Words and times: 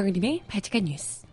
정은림의 0.00 0.44
바지칸 0.48 0.84
뉴스. 0.86 1.26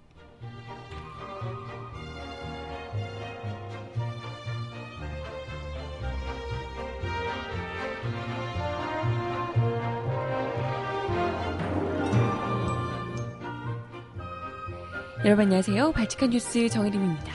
여러분 15.23 15.45
안녕하세요. 15.45 15.93
발칙한 15.93 16.31
뉴스 16.31 16.67
정혜림입니다. 16.67 17.33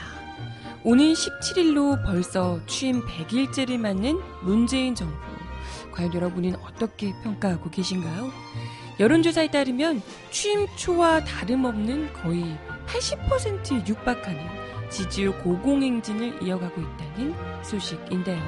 오는 0.83 1.13
17일로 1.13 2.05
벌써 2.05 2.63
취임 2.67 3.01
100일째를 3.07 3.79
맞는 3.79 4.19
문재인 4.43 4.93
정부. 4.93 5.15
과연 5.93 6.13
여러분은 6.13 6.55
어떻게 6.57 7.11
평가하고 7.23 7.71
계신가요? 7.71 8.31
여론조사에 8.99 9.47
따르면 9.47 10.01
취임 10.29 10.67
초와 10.75 11.23
다름없는 11.23 12.13
거의 12.13 12.57
80%에 12.87 13.87
육박하는 13.87 14.39
지지율 14.89 15.35
고공행진을 15.39 16.43
이어가고 16.43 16.79
있다는 16.79 17.33
소식인데요. 17.63 18.43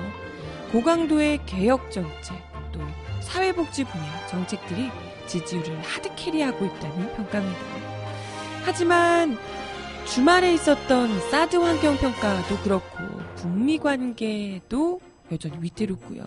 고강도의 0.71 1.45
개혁 1.45 1.91
정책, 1.91 2.35
또 2.71 2.80
사회복지 3.21 3.85
분야 3.85 4.27
정책들이 4.27 4.90
지지율을 5.26 5.81
하드캐리하고 5.81 6.66
있다는 6.66 7.16
평가입니다. 7.16 7.59
하지만 8.63 9.38
주말에 10.05 10.54
있었던 10.54 11.20
사드 11.32 11.55
환경평가도 11.55 12.57
그렇고 12.57 12.98
북미 13.35 13.80
관계도 13.80 15.02
여전히 15.32 15.57
위태롭고요. 15.62 16.24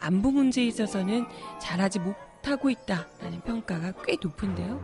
안보 0.00 0.30
문제에 0.30 0.64
있어서는 0.66 1.26
잘하지 1.60 1.98
못 1.98 2.27
하고 2.48 2.70
있다라는 2.70 3.40
평가가 3.44 3.92
꽤 4.04 4.16
높은데요. 4.20 4.80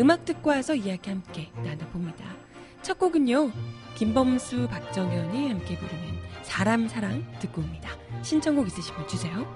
음악 0.00 0.24
듣고 0.24 0.50
와서 0.50 0.74
이야기 0.74 1.08
함께 1.10 1.50
나눠봅니다. 1.62 2.24
첫 2.82 2.98
곡은요. 2.98 3.50
김범수, 3.96 4.68
박정현이 4.68 5.48
함께 5.48 5.76
부르는 5.76 6.04
사람 6.42 6.88
사랑 6.88 7.24
듣고 7.40 7.62
옵니다. 7.62 7.90
신청곡 8.22 8.66
있으시면 8.66 9.08
주세요. 9.08 9.46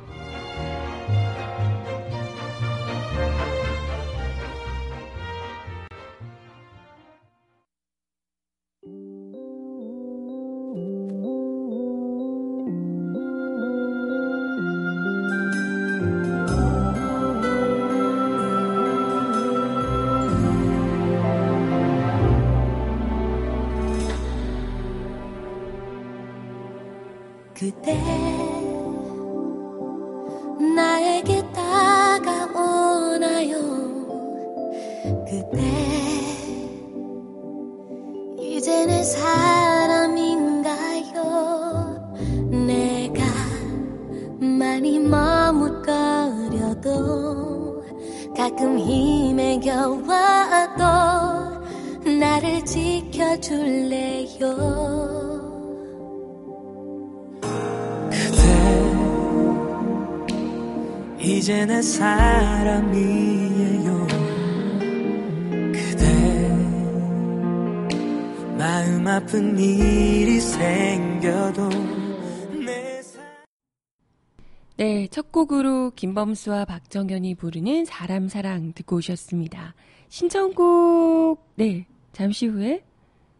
네, 74.80 75.06
첫 75.08 75.30
곡으로 75.30 75.90
김범수와 75.94 76.64
박정현이 76.64 77.34
부르는 77.34 77.84
사람 77.84 78.28
사랑 78.28 78.72
듣고 78.72 78.96
오셨습니다. 78.96 79.74
신청곡, 80.08 81.46
네, 81.56 81.86
잠시 82.14 82.46
후에 82.46 82.82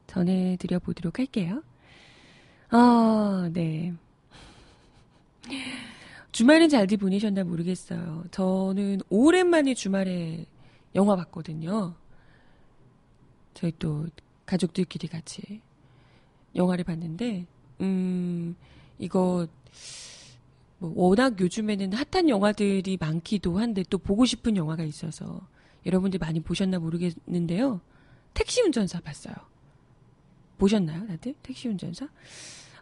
전해 0.06 0.59
드려 0.61 0.78
보도록 0.78 1.19
할게요. 1.19 1.62
아, 2.69 3.49
네. 3.55 3.95
주말은 6.31 6.69
잘들 6.69 6.99
보내셨나 6.99 7.45
모르겠어요. 7.45 8.25
저는 8.33 9.01
오랜만에 9.09 9.72
주말에 9.72 10.45
영화 10.95 11.17
봤거든요. 11.17 11.95
저희 13.55 13.72
또 13.78 14.07
가족들끼리 14.45 15.09
같이 15.09 15.62
영화를 16.55 16.84
봤는데, 16.84 17.47
음, 17.81 18.55
이거, 18.99 19.47
뭐, 20.81 20.93
워낙 20.97 21.39
요즘에는 21.41 21.93
핫한 21.93 22.29
영화들이 22.29 22.97
많기도 23.01 23.59
한데 23.59 23.85
또 23.89 23.99
보고 23.99 24.25
싶은 24.25 24.57
영화가 24.57 24.83
있어서 24.85 25.41
여러분들 25.87 26.19
많이 26.19 26.41
보셨나 26.41 26.79
모르겠는데요. 26.79 27.81
택시 28.35 28.63
운전사 28.63 29.01
봤어요. 29.01 29.35
보셨나요, 30.59 31.07
다들? 31.07 31.35
택시 31.43 31.69
운전사? 31.69 32.09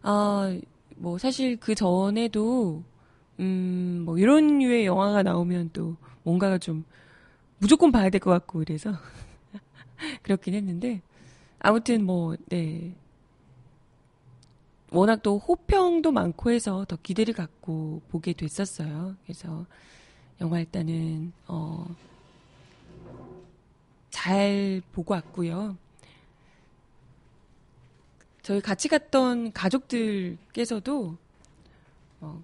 아, 0.02 0.58
뭐, 0.96 1.18
사실 1.18 1.56
그 1.58 1.74
전에도 1.74 2.82
음, 3.40 4.02
뭐 4.04 4.18
이런 4.18 4.58
류의 4.58 4.86
영화가 4.86 5.22
나오면 5.22 5.70
또 5.72 5.96
뭔가가 6.24 6.58
좀 6.58 6.84
무조건 7.58 7.92
봐야 7.92 8.10
될 8.10 8.20
것 8.20 8.30
같고 8.30 8.62
이래서 8.62 8.92
그렇긴 10.22 10.54
했는데 10.54 11.02
아무튼 11.60 12.04
뭐, 12.04 12.36
네. 12.48 12.94
워낙 14.90 15.22
또 15.22 15.38
호평도 15.38 16.12
많고 16.12 16.50
해서 16.50 16.84
더 16.86 16.96
기대를 16.96 17.34
갖고 17.34 18.00
보게 18.08 18.32
됐었어요. 18.32 19.16
그래서 19.24 19.66
영화 20.40 20.60
일단은, 20.60 21.32
어, 21.46 21.86
잘 24.10 24.80
보고 24.92 25.14
왔고요. 25.14 25.76
저희 28.42 28.62
같이 28.62 28.88
갔던 28.88 29.52
가족들께서도 29.52 31.18
어, 32.20 32.42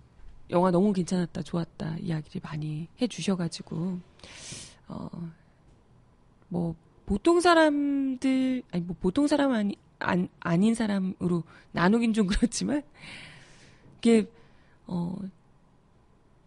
영화 0.50 0.71
너무 0.71 0.93
괜찮았다, 0.93 1.43
좋았다 1.43 1.97
이야기를 1.99 2.43
많이 2.44 2.88
해주셔가지고 3.00 3.99
어, 4.88 5.09
뭐 6.49 6.75
보통 7.06 7.41
사람들 7.41 8.62
아니 8.71 8.84
뭐 8.84 8.94
보통 9.00 9.26
사람 9.26 9.53
아니 9.53 9.76
안, 10.04 10.28
아닌 10.41 10.75
사람으로 10.75 11.44
나누긴 11.72 12.12
좀 12.12 12.26
그렇지만 12.26 12.82
이게 13.98 14.28
어, 14.87 15.16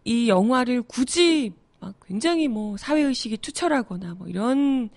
이 0.04 0.28
영화를 0.28 0.82
굳이 0.82 1.52
막 1.80 1.94
굉장히 2.06 2.48
뭐 2.48 2.76
사회의식이 2.76 3.38
투철하거나 3.38 4.14
뭐 4.14 4.28
이런 4.28 4.90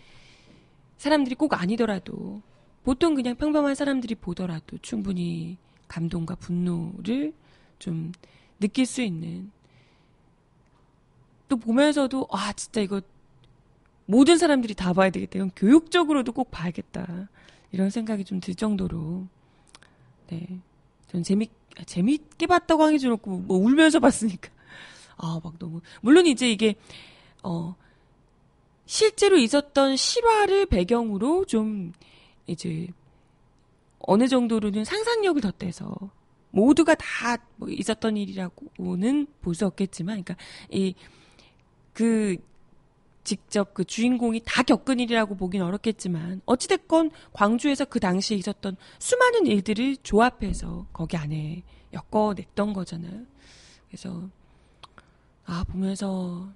사람들이 0.97 1.35
꼭 1.35 1.59
아니더라도 1.59 2.41
보통 2.83 3.15
그냥 3.15 3.35
평범한 3.35 3.75
사람들이 3.75 4.15
보더라도 4.15 4.77
충분히 4.81 5.57
감동과 5.87 6.35
분노를 6.35 7.33
좀 7.79 8.11
느낄 8.59 8.85
수 8.85 9.01
있는 9.01 9.51
또 11.47 11.57
보면서도 11.57 12.27
아 12.31 12.53
진짜 12.53 12.81
이거 12.81 13.01
모든 14.05 14.37
사람들이 14.37 14.73
다 14.73 14.93
봐야 14.93 15.09
되겠다. 15.09 15.37
이건 15.37 15.51
교육적으로도 15.55 16.31
꼭 16.31 16.51
봐야겠다. 16.51 17.27
이런 17.71 17.89
생각이 17.89 18.23
좀 18.25 18.39
들 18.41 18.55
정도로. 18.55 19.27
네. 20.27 20.59
전 21.07 21.23
재밌 21.23 21.51
재밌게 21.85 22.47
봤다고 22.47 22.83
하기 22.83 22.99
좀 22.99 23.13
없고 23.13 23.37
뭐 23.39 23.57
울면서 23.57 23.99
봤으니까. 24.01 24.49
아 25.17 25.39
막 25.43 25.57
너무. 25.59 25.81
물론 26.01 26.25
이제 26.27 26.51
이게 26.51 26.75
어 27.43 27.75
실제로 28.85 29.37
있었던 29.37 29.95
실화를 29.95 30.65
배경으로 30.67 31.45
좀 31.45 31.93
이제 32.47 32.87
어느 33.99 34.27
정도로는 34.27 34.83
상상력을 34.85 35.41
덧대서 35.41 35.93
모두가 36.51 36.95
다 36.95 37.37
뭐 37.57 37.69
있었던 37.69 38.17
일이라고는 38.17 39.27
볼 39.41 39.53
수 39.55 39.65
없겠지만, 39.67 40.23
그러니까 40.23 40.35
이그 40.71 42.37
직접 43.23 43.73
그 43.73 43.83
주인공이 43.83 44.41
다 44.45 44.63
겪은 44.63 44.99
일이라고 44.99 45.35
보긴 45.35 45.61
어렵겠지만 45.61 46.41
어찌됐건 46.45 47.11
광주에서 47.33 47.85
그 47.85 47.99
당시에 47.99 48.37
있었던 48.37 48.75
수많은 48.99 49.47
일들을 49.47 49.97
조합해서 49.97 50.87
거기 50.91 51.17
안에 51.17 51.63
엮어냈던 51.93 52.73
거잖아요. 52.73 53.25
그래서 53.87 54.29
아 55.45 55.63
보면서 55.65 56.49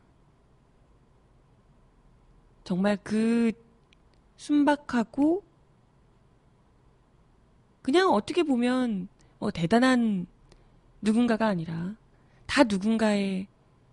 정말 2.63 2.97
그 3.03 3.51
순박하고 4.37 5.43
그냥 7.81 8.09
어떻게 8.11 8.41
보면 8.41 9.07
뭐 9.37 9.51
대단한 9.51 10.25
누군가가 11.01 11.45
아니라 11.45 11.95
다 12.47 12.63
누군가의 12.63 13.47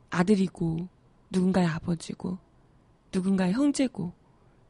아들이고 0.08 0.88
누군가의 1.30 1.66
아버지고 1.66 2.38
누군가의 3.12 3.52
형제고 3.52 4.12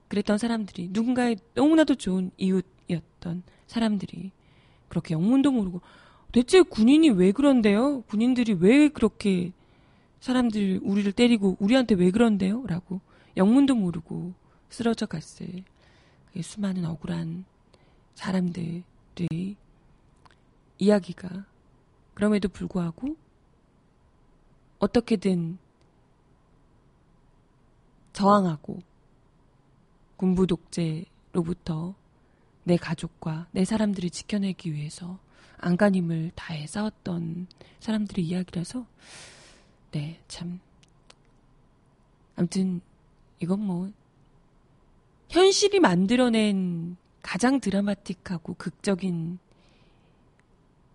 그랬던 0.09 0.39
사람들이 0.39 0.89
누군가의 0.91 1.37
너무나도 1.55 1.95
좋은 1.95 2.31
이웃이었던 2.37 3.43
사람들이 3.67 4.31
그렇게 4.89 5.15
영문도 5.15 5.53
모르고 5.53 5.81
대체 6.33 6.61
군인이 6.63 7.11
왜 7.11 7.33
그런데요? 7.33 8.03
군인들이 8.03 8.55
왜 8.55 8.89
그렇게 8.89 9.53
사람들 10.21 10.81
우리를 10.83 11.11
때리고 11.13 11.57
우리한테 11.61 11.95
왜 11.95 12.11
그런데요? 12.11 12.65
라고 12.67 13.01
영문도 13.37 13.75
모르고 13.75 14.33
쓰러져 14.69 15.07
갔을 15.07 15.65
수많은 16.41 16.85
억울한 16.85 17.45
사람들의 18.15 18.77
이야기가 20.79 21.45
그럼에도 22.15 22.49
불구하고 22.49 23.17
어떻게든 24.79 25.59
저항하고 28.13 28.79
군부 30.17 30.47
독재로부터 30.47 31.95
내 32.65 32.77
가족과 32.77 33.49
내 33.51 33.65
사람들을 33.65 34.11
지켜내기 34.11 34.73
위해서 34.73 35.19
안간힘을 35.59 36.33
다해 36.35 36.67
싸웠던 36.67 37.47
사람들의 37.81 38.25
이야기라서 38.25 38.87
네, 39.93 40.21
참 40.29 40.61
아무튼 42.37 42.81
이건 43.41 43.61
뭐 43.61 43.91
현실이 45.29 45.81
만들어낸 45.81 46.97
가장 47.23 47.61
드라마틱하고 47.61 48.55
극적인 48.55 49.39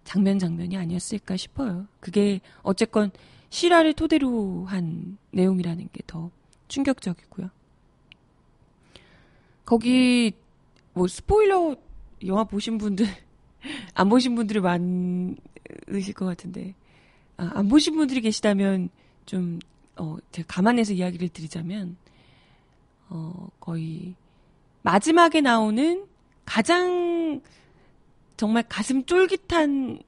장면 0.04 0.40
장면이 0.40 0.78
아니었을까 0.78 1.36
싶어요. 1.36 1.88
그게 2.00 2.40
어쨌건 2.64 3.12
실화를 3.50 3.94
토대로 3.94 4.66
한 4.66 5.18
내용이라는 5.32 5.90
게 5.92 6.02
더 6.08 6.32
충격적이고요. 6.68 7.50
거기 9.66 10.34
뭐 10.94 11.08
스포일러 11.08 11.76
영화 12.26 12.44
보신 12.44 12.78
분들 12.78 13.06
안 13.94 14.10
보신 14.10 14.36
분들이 14.36 14.60
많으실 14.60 16.14
것 16.16 16.26
같은데 16.26 16.74
아, 17.38 17.52
안 17.54 17.68
보신 17.68 17.96
분들이 17.96 18.22
계시다면 18.22 18.90
좀 19.26 19.60
어, 19.98 20.18
제가 20.32 20.46
감안해서 20.48 20.94
이야기를 20.94 21.30
드리자면 21.30 21.98
어, 23.10 23.50
거의 23.60 24.16
마지막에 24.82 25.42
나오는 25.42 26.06
가장 26.46 27.42
정말 28.38 28.64
가슴 28.68 29.06
쫄깃한 29.06 30.02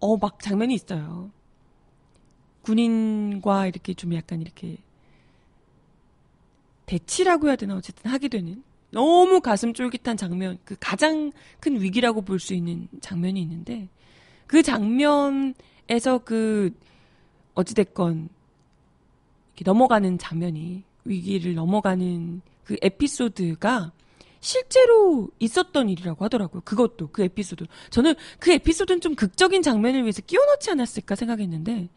어 0.00 0.16
막 0.16 0.40
장면이 0.40 0.74
있어요. 0.74 1.30
군인과 2.62 3.66
이렇게 3.66 3.94
좀 3.94 4.14
약간 4.14 4.40
이렇게 4.40 4.78
대치라고 6.90 7.46
해야 7.46 7.56
되나 7.56 7.76
어쨌든 7.76 8.10
하게 8.10 8.26
되는 8.26 8.64
너무 8.90 9.40
가슴 9.40 9.72
쫄깃한 9.72 10.16
장면 10.16 10.58
그 10.64 10.74
가장 10.80 11.30
큰 11.60 11.80
위기라고 11.80 12.22
볼 12.22 12.40
수 12.40 12.52
있는 12.52 12.88
장면이 13.00 13.40
있는데 13.42 13.88
그 14.48 14.62
장면에서 14.62 16.18
그 16.24 16.72
어찌됐건 17.54 18.28
이렇게 19.54 19.64
넘어가는 19.64 20.18
장면이 20.18 20.82
위기를 21.04 21.54
넘어가는 21.54 22.42
그 22.64 22.76
에피소드가 22.82 23.92
실제로 24.40 25.28
있었던 25.38 25.88
일이라고 25.90 26.24
하더라고요. 26.24 26.62
그것도 26.62 27.10
그 27.12 27.22
에피소드. 27.22 27.66
저는 27.90 28.14
그 28.40 28.50
에피소드는 28.52 29.00
좀 29.00 29.14
극적인 29.14 29.62
장면을 29.62 30.02
위해서 30.02 30.22
끼워넣지 30.22 30.70
않았을까 30.70 31.14
생각했는데 31.14 31.88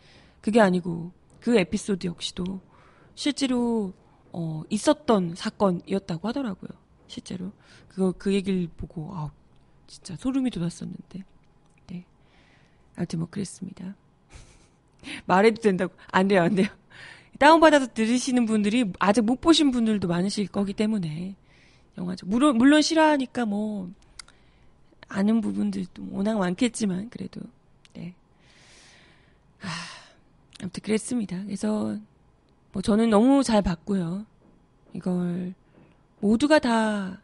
그게 0.41 0.59
아니고 0.59 1.11
그 1.39 1.57
에피소드 1.57 2.05
역시도 2.05 2.59
실제로 3.15 3.93
어, 4.33 4.63
있었던 4.69 5.35
사건이었다고 5.35 6.27
하더라고요. 6.27 6.69
실제로 7.07 7.51
그거 7.87 8.11
그 8.11 8.33
얘기를 8.33 8.67
보고 8.75 9.11
아 9.13 9.31
진짜 9.87 10.15
소름이 10.15 10.49
돋았었는데. 10.49 11.23
네. 11.87 12.05
아무튼 12.95 13.19
뭐 13.19 13.27
그랬습니다. 13.29 13.95
말해도 15.25 15.61
된다고 15.61 15.93
안 16.11 16.27
돼요 16.27 16.41
안 16.41 16.55
돼요. 16.55 16.67
다운받아서 17.39 17.93
들으시는 17.93 18.45
분들이 18.45 18.91
아직 18.99 19.21
못 19.21 19.39
보신 19.39 19.71
분들도 19.71 20.07
많으실 20.07 20.47
거기 20.47 20.73
때문에 20.73 21.35
영화죠. 21.97 22.25
물론 22.25 22.57
물론 22.57 22.81
싫어하니까 22.81 23.45
뭐 23.45 23.91
아는 25.07 25.41
부분들도 25.41 26.07
워낙 26.11 26.39
많겠지만 26.39 27.09
그래도 27.09 27.41
네. 27.93 28.15
아, 29.61 29.67
아무튼 30.61 30.81
그랬습니다. 30.81 31.43
그래서 31.43 31.97
뭐 32.73 32.81
저는 32.81 33.09
너무 33.09 33.43
잘 33.43 33.61
봤고요. 33.61 34.25
이걸 34.93 35.53
모두가 36.19 36.59
다 36.59 37.21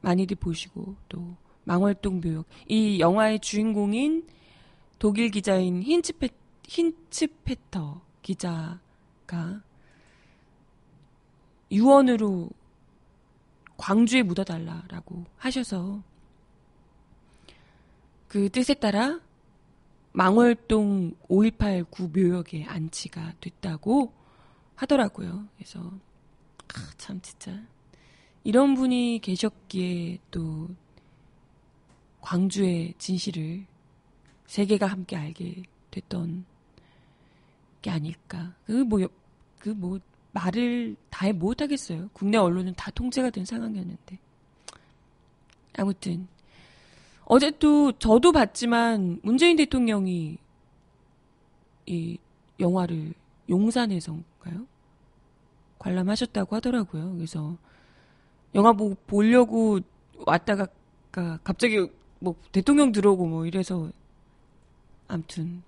많이들 0.00 0.36
보시고 0.36 0.94
또 1.08 1.36
망월동 1.64 2.20
묘역 2.20 2.46
이 2.68 3.00
영화의 3.00 3.40
주인공인 3.40 4.26
독일 4.98 5.30
기자인 5.30 5.82
힌츠페 5.82 6.28
힌츠페터 6.66 8.00
기자가 8.22 9.60
유언으로 11.70 12.50
광주에 13.76 14.22
묻어달라라고 14.22 15.24
하셔서 15.36 16.02
그 18.28 18.48
뜻에 18.48 18.74
따라 18.74 19.20
망월동 20.12 21.16
5189 21.28 22.08
묘역에 22.08 22.64
안치가 22.64 23.32
됐다고 23.40 24.12
하더라고요. 24.76 25.46
그래서 25.56 25.80
아, 26.74 26.90
참 26.96 27.20
진짜 27.20 27.62
이런 28.42 28.74
분이 28.74 29.20
계셨기에 29.22 30.18
또 30.30 30.68
광주의 32.20 32.94
진실을 32.98 33.66
세계가 34.46 34.86
함께 34.86 35.16
알게 35.16 35.62
됐던 35.90 36.44
게 37.82 37.90
아닐까. 37.90 38.54
그 38.64 38.72
뭐, 38.72 39.06
그 39.58 39.68
뭐, 39.68 39.98
말을 40.32 40.96
다해 41.10 41.32
못하겠어요. 41.32 42.08
국내 42.12 42.38
언론은 42.38 42.74
다 42.74 42.90
통제가 42.90 43.30
된 43.30 43.44
상황이었는데. 43.44 44.18
아무튼, 45.76 46.26
어제 47.24 47.50
또, 47.58 47.92
저도 47.92 48.32
봤지만, 48.32 49.20
문재인 49.22 49.56
대통령이 49.56 50.38
이 51.86 52.18
영화를 52.58 53.12
용산에서 53.48 54.18
인가요? 54.44 54.66
관람하셨다고 55.78 56.56
하더라고요. 56.56 57.14
그래서, 57.14 57.56
영화 58.54 58.72
보, 58.72 58.94
보려고 59.06 59.80
왔다가, 60.18 60.66
갑자기 61.42 61.88
뭐, 62.20 62.34
대통령 62.52 62.92
들어오고 62.92 63.26
뭐 63.26 63.46
이래서, 63.46 63.90
암튼, 65.08 65.62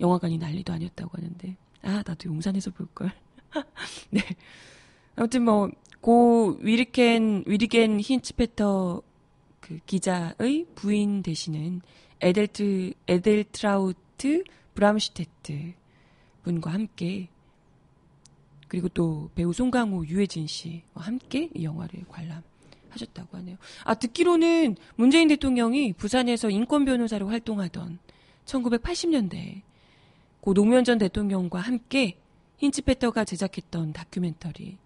영화관이 0.00 0.38
난리도 0.38 0.72
아니었다고 0.72 1.10
하는데, 1.16 1.56
아, 1.82 2.02
나도 2.06 2.28
용산에서 2.28 2.70
볼 2.70 2.86
걸. 2.94 3.12
네. 4.10 4.20
아무튼 5.16 5.44
뭐, 5.44 5.70
고 6.00 6.56
위르겐, 6.60 7.44
위르겐 7.46 8.00
힌츠페터 8.00 9.02
그 9.60 9.78
기자의 9.84 10.66
부인 10.74 11.22
되시는 11.22 11.82
에델트, 12.20 12.92
에델트라우트 13.06 14.44
브람슈테트 14.74 15.74
분과 16.48 16.72
함께 16.72 17.28
그리고 18.68 18.88
또 18.88 19.30
배우 19.34 19.52
송강호, 19.52 20.06
유해진 20.06 20.46
씨와 20.46 20.80
함께 20.96 21.50
이 21.54 21.64
영화를 21.64 22.04
관람하셨다고 22.08 23.36
하네요. 23.38 23.56
아, 23.84 23.94
듣기로는 23.94 24.76
문재인 24.96 25.28
대통령이 25.28 25.92
부산에서 25.94 26.50
인권 26.50 26.84
변호사로 26.84 27.28
활동하던 27.28 27.98
1980년대 28.46 29.62
고 30.40 30.54
노무현 30.54 30.84
전 30.84 30.98
대통령과 30.98 31.60
함께 31.60 32.18
힌치페터가 32.58 33.24
제작했던 33.24 33.92
다큐멘터리 33.92 34.78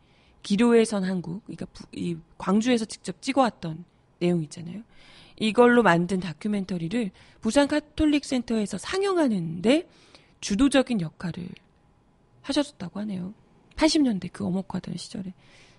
기로에선 0.43 1.05
한국, 1.05 1.45
그러니까 1.45 1.67
부, 1.67 1.85
이 1.93 2.17
광주에서 2.39 2.85
직접 2.85 3.21
찍어왔던 3.23 3.85
내용 4.19 4.43
있잖아요. 4.43 4.83
이걸로 5.39 5.83
만든 5.83 6.21
다큐멘터리를 6.21 7.11
부산 7.41 7.69
카톨릭 7.69 8.25
센터에서 8.25 8.79
상영하는데 8.79 9.89
주도적인 10.43 11.01
역할을 11.01 11.49
하셨었다고 12.43 13.01
하네요. 13.01 13.33
80년대 13.77 14.31
그 14.33 14.45
어목하던 14.45 14.97
시절에 14.99 15.33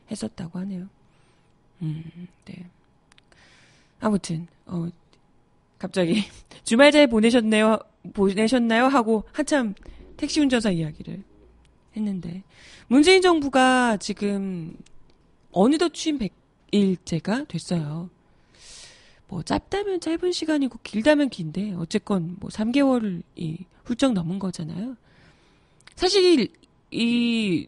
했었다고 0.09 0.57
하네요. 0.59 0.89
음, 1.83 2.27
네. 2.45 2.65
아무튼 3.99 4.47
어 4.65 4.87
갑자기 5.77 6.23
주말 6.63 6.91
잘 6.91 7.07
보내셨네요. 7.07 7.77
보내셨나요? 8.13 8.87
하고 8.87 9.25
한참 9.31 9.75
택시 10.17 10.39
운전사 10.39 10.71
이야기를 10.71 11.23
했는데 11.95 12.43
문재인 12.87 13.21
정부가 13.21 13.97
지금 13.97 14.75
어느덧 15.51 15.93
취임 15.93 16.17
100일째가 16.71 17.47
됐어요. 17.47 18.09
뭐 19.33 19.41
짧다면 19.41 19.99
짧은 19.99 20.31
시간이고 20.31 20.77
길다면 20.83 21.29
긴데 21.29 21.73
어쨌건 21.73 22.37
뭐 22.39 22.51
3개월이 22.51 23.65
훌쩍 23.83 24.13
넘은 24.13 24.37
거잖아요. 24.37 24.95
사실 25.95 26.49
이 26.91 27.67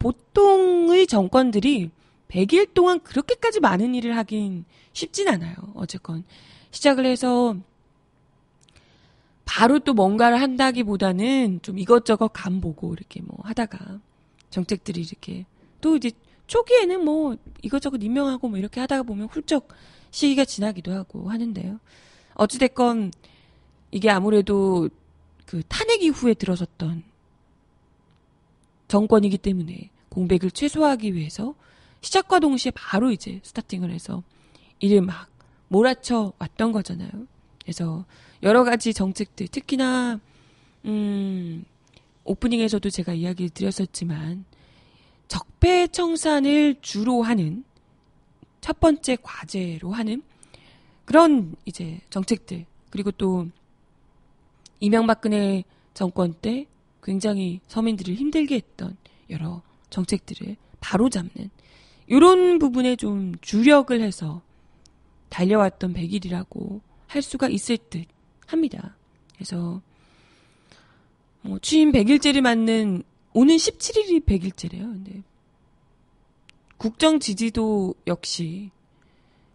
보통의 0.00 1.06
정권들이 1.06 1.90
100일 2.26 2.74
동안 2.74 2.98
그렇게까지 2.98 3.60
많은 3.60 3.94
일을 3.94 4.16
하긴 4.16 4.64
쉽진 4.92 5.28
않아요. 5.28 5.54
어쨌건 5.74 6.24
시작을 6.72 7.06
해서 7.06 7.56
바로 9.44 9.78
또 9.78 9.94
뭔가를 9.94 10.40
한다기보다는 10.40 11.60
좀 11.62 11.78
이것저것 11.78 12.28
간 12.32 12.60
보고 12.60 12.92
이렇게 12.92 13.22
뭐 13.22 13.38
하다가 13.44 14.00
정책들이 14.50 15.00
이렇게 15.00 15.46
또 15.80 15.94
이제 15.94 16.10
초기에는 16.48 17.04
뭐 17.04 17.36
이것저것 17.62 18.02
임명하고 18.02 18.48
뭐 18.48 18.58
이렇게 18.58 18.80
하다가 18.80 19.04
보면 19.04 19.28
훌쩍 19.28 19.68
시기가 20.10 20.44
지나기도 20.44 20.92
하고 20.92 21.30
하는데요. 21.30 21.78
어찌됐건 22.34 23.12
이게 23.90 24.10
아무래도 24.10 24.88
그 25.46 25.62
탄핵 25.68 26.02
이후에 26.02 26.34
들어섰던 26.34 27.04
정권이기 28.88 29.38
때문에 29.38 29.90
공백을 30.08 30.50
최소화하기 30.50 31.14
위해서 31.14 31.54
시작과 32.00 32.40
동시에 32.40 32.72
바로 32.74 33.10
이제 33.10 33.40
스타팅을 33.42 33.90
해서 33.90 34.22
일을 34.80 35.02
막 35.02 35.28
몰아쳐 35.68 36.32
왔던 36.38 36.72
거잖아요. 36.72 37.10
그래서 37.62 38.06
여러 38.42 38.64
가지 38.64 38.94
정책들, 38.94 39.48
특히나, 39.48 40.20
음, 40.86 41.64
오프닝에서도 42.24 42.88
제가 42.88 43.12
이야기 43.12 43.50
드렸었지만, 43.50 44.44
적폐 45.28 45.86
청산을 45.88 46.76
주로 46.80 47.22
하는 47.22 47.64
첫 48.60 48.80
번째 48.80 49.16
과제로 49.22 49.92
하는 49.92 50.22
그런 51.04 51.54
이제 51.64 52.00
정책들, 52.10 52.66
그리고 52.90 53.10
또 53.10 53.48
이명박근혜 54.80 55.64
정권 55.94 56.34
때 56.34 56.66
굉장히 57.02 57.60
서민들을 57.68 58.14
힘들게 58.14 58.56
했던 58.56 58.96
여러 59.30 59.62
정책들을 59.90 60.56
바로 60.80 61.08
잡는 61.08 61.50
이런 62.06 62.58
부분에 62.58 62.96
좀 62.96 63.34
주력을 63.40 63.98
해서 64.00 64.42
달려왔던 65.28 65.94
100일이라고 65.94 66.80
할 67.06 67.22
수가 67.22 67.48
있을 67.48 67.78
듯 67.78 68.04
합니다. 68.46 68.96
그래서 69.34 69.80
뭐 71.42 71.58
취임 71.60 71.92
100일째를 71.92 72.40
맞는 72.40 73.02
오는 73.38 73.54
17일이 73.54 74.24
100일째래요. 74.24 74.80
근데 74.80 75.22
국정 76.76 77.20
지지도 77.20 77.94
역시 78.08 78.72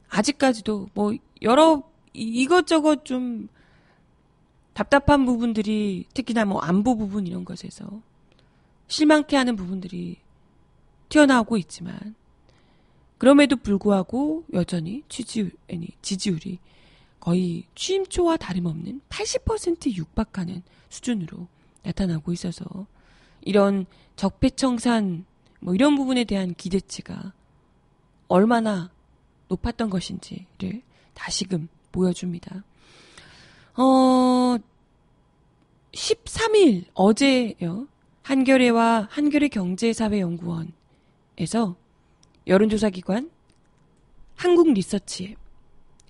아직까지도 0.07 0.87
뭐 0.93 1.13
여러 1.41 1.83
이것저것 2.13 3.03
좀 3.03 3.49
답답한 4.71 5.25
부분들이 5.25 6.05
특히나 6.13 6.45
뭐 6.45 6.61
안보 6.61 6.95
부분 6.95 7.27
이런 7.27 7.43
것에서 7.43 8.01
실망케 8.87 9.35
하는 9.35 9.57
부분들이 9.57 10.15
튀어나오고 11.09 11.57
있지만 11.57 12.15
그럼에도 13.17 13.57
불구하고 13.57 14.45
여전히 14.53 15.03
지지율, 15.09 15.51
아니, 15.69 15.89
지지율이 16.01 16.59
거의 17.19 17.65
취임 17.75 18.05
초와 18.05 18.37
다름없는 18.37 19.01
80% 19.09 19.93
육박하는 19.93 20.63
수준으로 20.87 21.49
나타나고 21.83 22.31
있어서 22.31 22.87
이런 23.45 23.85
적폐청산 24.15 25.25
뭐 25.59 25.73
이런 25.73 25.95
부분에 25.95 26.23
대한 26.23 26.53
기대치가 26.55 27.33
얼마나 28.27 28.91
높았던 29.47 29.89
것인지를 29.89 30.81
다시금 31.13 31.67
보여줍니다. 31.91 32.63
어, 33.75 34.57
13일 35.91 36.85
어제요. 36.93 37.87
한겨레와 38.23 39.09
한겨레 39.11 39.49
경제사회연구원에서 39.49 41.75
여론조사기관 42.47 43.29
한국리서치에 44.35 45.35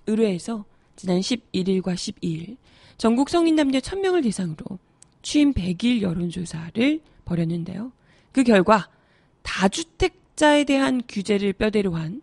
의뢰해서 0.06 0.64
지난 0.96 1.20
11일과 1.20 1.94
12일 1.94 2.56
전국 2.96 3.28
성인 3.28 3.56
남녀 3.56 3.80
1000명을 3.80 4.22
대상으로 4.22 4.78
취임 5.22 5.52
100일 5.52 6.02
여론조사를 6.02 7.00
벌였는데요. 7.24 7.92
그 8.32 8.42
결과 8.42 8.88
다주택자에 9.42 10.64
대한 10.64 11.02
규제를 11.08 11.52
뼈대로 11.52 11.94
한 11.94 12.22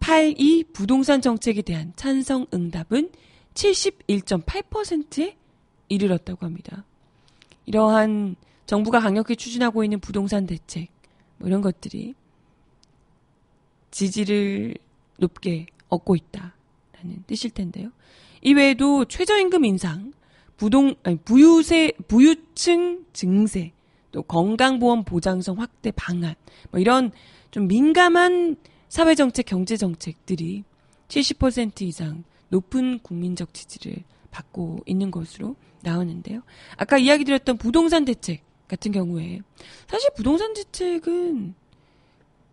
8.2 0.00 0.72
부동산 0.72 1.20
정책에 1.20 1.62
대한 1.62 1.92
찬성 1.96 2.46
응답은 2.52 3.10
71.8%에 3.54 5.36
이르렀다고 5.88 6.44
합니다. 6.44 6.84
이러한 7.64 8.36
정부가 8.66 9.00
강력히 9.00 9.36
추진하고 9.36 9.84
있는 9.84 10.00
부동산 10.00 10.46
대책, 10.46 10.90
뭐 11.38 11.48
이런 11.48 11.62
것들이 11.62 12.14
지지를 13.90 14.74
높게 15.18 15.66
얻고 15.88 16.16
있다라는 16.16 17.24
뜻일 17.26 17.50
텐데요. 17.50 17.90
이외에도 18.42 19.04
최저임금 19.06 19.64
인상, 19.64 20.12
부동 20.56 20.94
아니, 21.02 21.16
부유세 21.16 21.92
부유층 22.08 23.06
증세, 23.12 23.72
또 24.12 24.22
건강보험 24.22 25.04
보장성 25.04 25.60
확대 25.60 25.90
방안, 25.90 26.34
뭐 26.70 26.80
이런 26.80 27.10
좀 27.50 27.68
민감한 27.68 28.56
사회정책, 28.88 29.46
경제정책들이 29.46 30.64
70% 31.08 31.82
이상 31.82 32.24
높은 32.48 32.98
국민적 33.00 33.52
지지를 33.54 34.04
받고 34.30 34.80
있는 34.86 35.10
것으로 35.10 35.56
나오는데요. 35.82 36.42
아까 36.76 36.98
이야기 36.98 37.24
드렸던 37.24 37.58
부동산 37.58 38.04
대책 38.04 38.42
같은 38.68 38.92
경우에 38.92 39.40
사실 39.88 40.10
부동산 40.16 40.52
대책은 40.54 41.54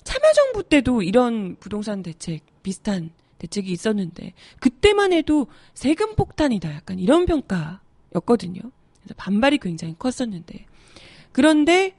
참여정부 0.04 0.64
때도 0.64 1.02
이런 1.02 1.56
부동산 1.60 2.04
대책 2.04 2.44
비슷한 2.62 3.12
대책이 3.40 3.72
있었는데 3.72 4.34
그때만 4.60 5.12
해도 5.14 5.48
세금 5.74 6.16
폭탄이다 6.16 6.74
약간 6.74 7.00
이런 7.00 7.26
평가였거든요. 7.26 8.62
그래서 9.02 9.14
반발이 9.18 9.58
굉장히 9.58 9.96
컸었는데 9.98 10.66
그런데 11.34 11.94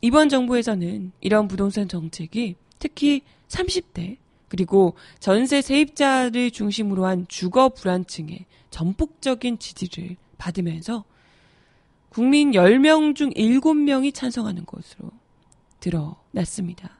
이번 0.00 0.28
정부에서는 0.28 1.12
이런 1.20 1.46
부동산 1.46 1.86
정책이 1.86 2.56
특히 2.78 3.22
30대 3.48 4.16
그리고 4.48 4.94
전세 5.20 5.62
세입자를 5.62 6.50
중심으로 6.50 7.06
한 7.06 7.26
주거 7.28 7.68
불안층의 7.68 8.46
전폭적인 8.70 9.58
지지를 9.58 10.16
받으면서 10.38 11.04
국민 12.08 12.52
10명 12.52 13.14
중 13.14 13.30
7명이 13.30 14.12
찬성하는 14.12 14.66
것으로 14.66 15.10
드러났습니다. 15.78 16.98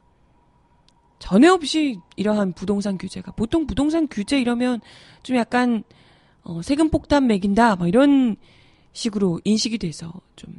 전에 1.19 1.49
없이 1.49 1.99
이러한 2.17 2.53
부동산 2.53 2.99
규제가 2.99 3.33
보통 3.33 3.67
부동산 3.67 4.07
규제 4.09 4.41
이러면 4.41 4.81
좀 5.23 5.37
약간 5.37 5.83
어, 6.43 6.63
세금 6.63 6.91
폭탄 6.91 7.27
매긴다 7.27 7.77
뭐 7.77 7.89
이런 7.89 8.37
식으로 8.93 9.41
인식이 9.45 9.79
돼서 9.79 10.13
좀 10.37 10.55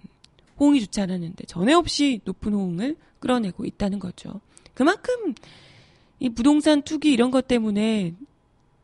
호응이 0.62 0.80
좋지 0.82 1.02
않았는데 1.02 1.46
전에 1.46 1.74
없이 1.74 2.22
높은 2.24 2.54
호응을 2.54 2.96
끌어내고 3.20 3.66
있다는 3.66 3.98
거죠. 3.98 4.40
그만큼 4.76 5.34
이 6.20 6.30
부동산 6.30 6.84
투기 6.84 7.12
이런 7.12 7.32
것 7.32 7.48
때문에 7.48 8.14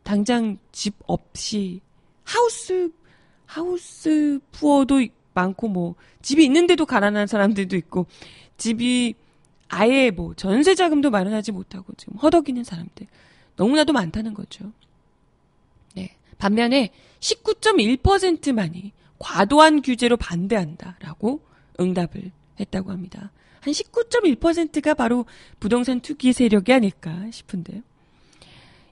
당장 0.01 0.57
집 0.72 0.96
없이 1.05 1.81
하우스 2.24 2.91
하우스 3.46 4.39
푸어도 4.51 5.05
많고 5.36 5.67
뭐 5.67 5.96
집이 6.24 6.43
있는데도 6.46 6.88
가난한 6.88 7.27
사람들도 7.27 7.75
있고 7.77 8.07
집이 8.57 9.13
아예 9.69 10.10
뭐 10.10 10.34
전세 10.34 10.74
자금도 10.74 11.12
마련하지 11.12 11.51
못하고 11.51 11.93
지금 11.96 12.17
허덕이는 12.17 12.63
사람들 12.63 13.05
너무나도 13.55 13.93
많다는 13.93 14.34
거죠. 14.34 14.72
네. 15.93 16.17
반면에 16.39 16.89
19.1%만이 17.19 18.93
과도한 19.19 19.84
규제로 19.84 20.17
반대한다라고 20.17 21.47
응답을 21.79 22.31
했다고 22.60 22.91
합니다. 22.91 23.31
한 23.62 23.74
19.1%가 23.74 24.93
바로 24.93 25.25
부동산 25.60 26.00
투기 26.00 26.34
세력이 26.34 26.72
아닐까 26.74 27.29
싶은데요. 27.31 27.81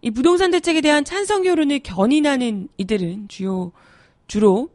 이 0.02 0.12
부동산 0.12 0.52
대책에 0.52 0.82
대한 0.82 1.04
찬성 1.04 1.46
여론을 1.46 1.80
견인하는 1.80 2.68
이들은 2.78 3.28
주요 3.28 3.72
주로 4.28 4.70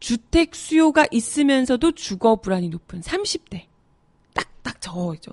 주택 0.00 0.54
수요가 0.54 1.06
있으면서도 1.10 1.92
주거 1.92 2.36
불안이 2.36 2.68
높은 2.68 3.00
30대 3.00 3.66
딱 4.64 4.80
저죠. 4.80 5.32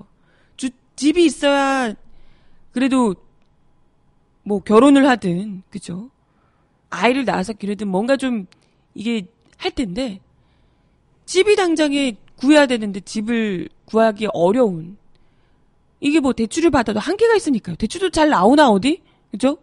주, 0.56 0.70
집이 0.96 1.26
있어야 1.26 1.96
그래도 2.72 3.16
뭐 4.44 4.60
결혼을 4.60 5.08
하든 5.08 5.64
그죠? 5.70 6.12
아이를 6.90 7.26
낳아서 7.26 7.54
기르든 7.54 7.88
뭔가 7.88 8.18
좀 8.18 8.46
이게 8.94 9.26
할 9.58 9.72
텐데 9.72 10.20
집이 11.26 11.56
당장에 11.56 12.16
구해야 12.36 12.66
되는데 12.66 13.00
집을 13.00 13.70
구하기 13.86 14.28
어려운 14.34 14.98
이게 16.00 16.20
뭐 16.20 16.34
대출을 16.34 16.72
받아도 16.72 17.00
한계가 17.00 17.36
있으니까요. 17.36 17.76
대출도 17.76 18.10
잘 18.10 18.30
나오나 18.30 18.70
어디? 18.70 19.02
그죠? 19.30 19.58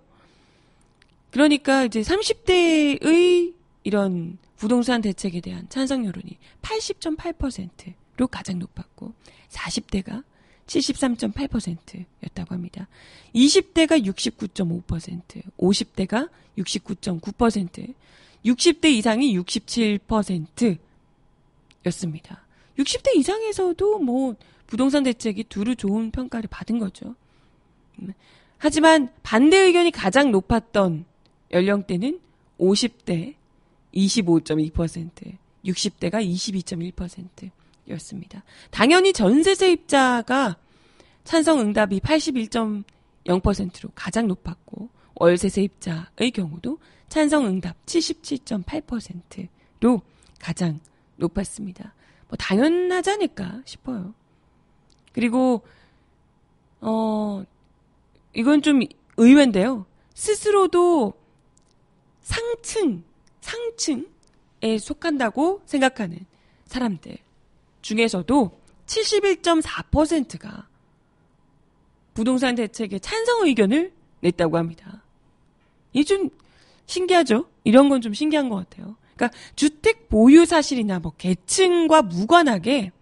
그러니까 1.30 1.84
이제 1.84 2.00
30대의 2.00 3.54
이런 3.82 4.38
부동산 4.56 5.00
대책에 5.02 5.40
대한 5.40 5.68
찬성 5.68 6.06
여론이 6.06 6.38
80.8%로 6.62 8.26
가장 8.28 8.58
높았고 8.58 9.12
40대가 9.50 10.22
73.8%였다고 10.66 12.54
합니다. 12.54 12.88
20대가 13.34 14.04
69.5%, 14.04 15.42
50대가 15.58 16.28
69.9%, 16.58 17.94
60대 18.44 18.84
이상이 18.90 19.38
67% 19.38 20.78
였습니다. 21.86 22.44
60대 22.78 23.16
이상에서도 23.16 23.98
뭐 23.98 24.36
부동산 24.66 25.02
대책이 25.02 25.44
두루 25.44 25.74
좋은 25.74 26.10
평가를 26.10 26.48
받은 26.50 26.78
거죠. 26.78 27.14
음, 28.00 28.12
하지만 28.58 29.10
반대 29.22 29.56
의견이 29.58 29.90
가장 29.90 30.30
높았던 30.30 31.04
연령대는 31.52 32.20
50대 32.58 33.34
25.2%, 33.94 35.36
60대가 35.64 36.24
22.1%였습니다. 36.24 38.44
당연히 38.70 39.12
전세 39.12 39.54
세입자가 39.54 40.56
찬성 41.24 41.60
응답이 41.60 42.00
81.0%로 42.00 43.90
가장 43.94 44.28
높았고 44.28 44.88
월세 45.14 45.48
세입자의 45.48 46.30
경우도 46.32 46.78
찬성 47.08 47.46
응답 47.46 47.76
77.8%로 47.86 50.02
가장 50.38 50.80
높았습니다. 51.18 51.94
뭐 52.28 52.36
당연하지 52.36 53.10
않을까 53.10 53.62
싶어요. 53.64 54.14
그리고 55.12 55.62
어 56.80 57.42
이건 58.34 58.62
좀 58.62 58.80
의외인데요. 59.16 59.86
스스로도 60.14 61.12
상층 62.20 63.02
상층에 63.40 64.78
속한다고 64.80 65.62
생각하는 65.64 66.26
사람들 66.66 67.18
중에서도 67.82 68.60
71.4%가 68.86 70.68
부동산 72.14 72.54
대책에 72.54 72.98
찬성 72.98 73.46
의견을 73.46 73.92
냈다고 74.20 74.58
합니다. 74.58 75.02
이게 75.92 76.04
좀 76.04 76.30
신기하죠? 76.86 77.48
이런 77.64 77.88
건 77.88 78.00
좀 78.00 78.12
신기한 78.12 78.48
것 78.48 78.56
같아요. 78.56 78.96
그러니까 79.18 79.36
주택 79.56 80.08
보유 80.08 80.46
사실이나 80.46 81.00
뭐 81.00 81.12
계층과 81.18 82.02
무관하게 82.02 82.92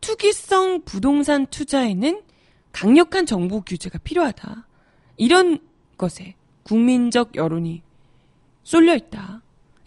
투기성 0.00 0.82
부동산 0.84 1.46
투자에는 1.46 2.22
강력한 2.72 3.26
정부 3.26 3.60
규제가 3.60 3.98
필요하다. 3.98 4.66
이런 5.18 5.60
것에 5.98 6.34
국민적 6.64 7.36
여론이 7.36 7.82
쏠려 8.64 8.96
있다. 8.96 9.42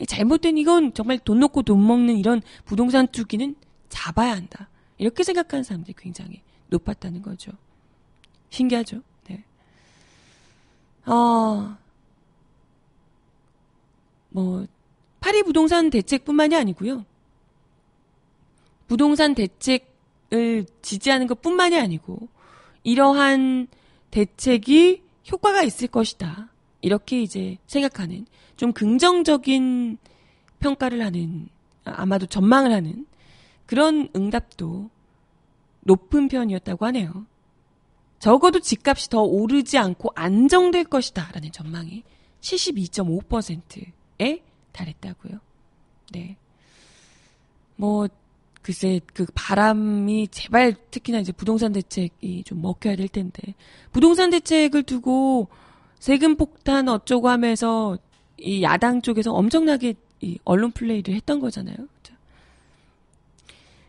잘못된 0.08 0.58
이건 0.58 0.94
정말 0.94 1.18
돈 1.18 1.40
놓고 1.40 1.64
돈 1.64 1.86
먹는 1.86 2.18
이런 2.18 2.42
부동산 2.66 3.08
투기는 3.08 3.56
잡아야 3.90 4.34
한다. 4.34 4.70
이렇게 4.98 5.24
생각하는 5.24 5.64
사람들이 5.64 5.96
굉장히 5.98 6.42
높았다는 6.68 7.22
거죠. 7.22 7.52
신기하죠? 8.50 9.02
네. 9.28 9.44
어, 11.06 11.78
뭐, 14.30 14.68
파리 15.26 15.42
부동산 15.42 15.90
대책뿐만이 15.90 16.56
아니고요. 16.56 17.04
부동산 18.88 19.34
대책을 19.34 20.68
지지하는 20.84 21.26
것 21.26 21.42
뿐만이 21.42 21.80
아니고, 21.80 22.28
이러한 22.84 23.66
대책이 24.12 25.02
효과가 25.32 25.64
있을 25.64 25.88
것이다. 25.88 26.52
이렇게 26.82 27.24
이제 27.24 27.58
생각하는 27.66 28.28
좀 28.56 28.72
긍정적인 28.72 29.98
평가를 30.60 31.04
하는 31.04 31.50
아마도 31.86 32.28
전망을 32.28 32.72
하는 32.72 33.08
그런 33.66 34.10
응답도 34.16 34.92
높은 35.80 36.28
편이었다고 36.28 36.86
하네요. 36.86 37.26
적어도 38.20 38.60
집값이 38.60 39.10
더 39.10 39.24
오르지 39.24 39.80
않고 39.80 40.12
안정될 40.14 40.84
것이다 40.84 41.32
라는 41.32 41.52
전망이 41.52 42.04
72.5%에 42.42 44.44
달했다고요. 44.76 45.40
네. 46.12 46.36
뭐 47.78 48.08
글쎄 48.62 49.00
그 49.14 49.26
바람이 49.34 50.28
제발 50.30 50.76
특히나 50.92 51.20
이제 51.20 51.32
부동산 51.32 51.72
대책이 51.72 52.44
좀 52.46 52.62
먹혀야 52.62 52.96
될 52.96 53.08
텐데 53.08 53.54
부동산 53.92 54.30
대책을 54.32 54.84
두고 54.84 55.48
세금 56.00 56.36
폭탄 56.36 56.88
어쩌고 56.90 57.30
하면서 57.30 57.98
이 58.38 58.64
야당 58.64 59.02
쪽에서 59.02 59.32
엄청나게 59.34 59.94
이 60.22 60.40
언론 60.44 60.72
플레이를 60.72 61.14
했던 61.14 61.40
거잖아요. 61.40 61.76
그렇죠? 61.76 62.16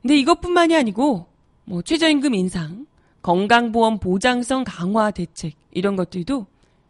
근데 0.02 0.16
이것뿐만이 0.18 0.76
아니고 0.76 1.26
뭐 1.64 1.82
최저임금 1.82 2.34
인상, 2.34 2.86
건강보험 3.22 3.98
보장성 3.98 4.64
강화 4.64 5.10
대책 5.10 5.54
이런 5.72 5.96
것들도 5.96 6.46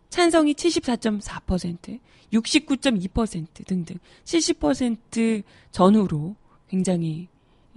찬성이 0.09 0.55
74.4%, 0.55 2.01
69.2% 2.33 3.67
등등 3.67 3.97
70% 4.25 5.43
전후로 5.71 6.37
굉장히 6.69 7.29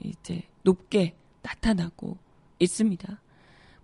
이제 0.03 0.43
높게 0.63 1.15
나타나고 1.41 2.17
있습니다. 2.59 3.21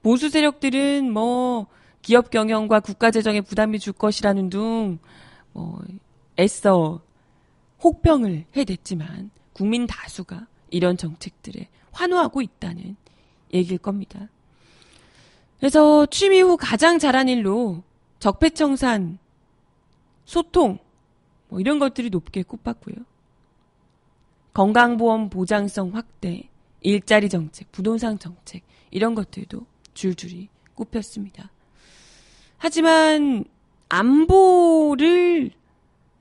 보수 0.02 0.30
세력들은 0.30 1.12
뭐 1.12 1.68
기업 2.02 2.30
경영과 2.30 2.80
국가 2.80 3.12
재정에 3.12 3.42
부담이 3.42 3.80
줄 3.80 3.94
것이라는 3.94 4.50
둥 4.50 5.00
어, 5.54 5.80
애써 6.40 7.02
혹평을 7.84 8.46
해댔지만 8.56 9.32
국민 9.54 9.88
다수가 9.88 10.48
이런 10.70 10.98
정책들에 10.98 11.70
환호하고 11.92 12.42
있다는 12.42 12.96
얘기일 13.54 13.80
겁니다. 13.80 14.28
그래서 15.60 16.06
취임 16.08 16.34
이후 16.34 16.58
가장 16.58 17.00
잘한 17.00 17.30
일로 17.30 17.84
적폐청산, 18.20 19.20
소통, 20.26 20.80
뭐 21.50 21.60
이런 21.60 21.80
것들이 21.80 22.10
높게 22.10 22.44
꼽았고요. 22.44 22.96
건강보험 24.54 25.30
보장성 25.30 25.96
확대, 25.96 26.50
일자리 26.82 27.30
정책, 27.30 27.72
부동산 27.72 28.18
정책, 28.18 28.64
이런 28.92 29.16
것들도 29.16 29.66
줄줄이 29.94 30.48
꼽혔습니다. 30.76 31.52
하지만 32.58 33.46
안보를 33.90 35.52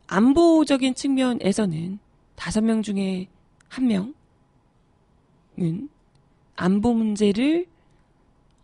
안보적인 0.07 0.95
측면에서는 0.95 1.99
다섯 2.35 2.61
명 2.63 2.83
중에 2.83 3.29
한 3.69 3.87
명은 5.57 5.89
안보 6.57 6.93
문제를 6.93 7.67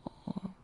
어, 0.05 0.55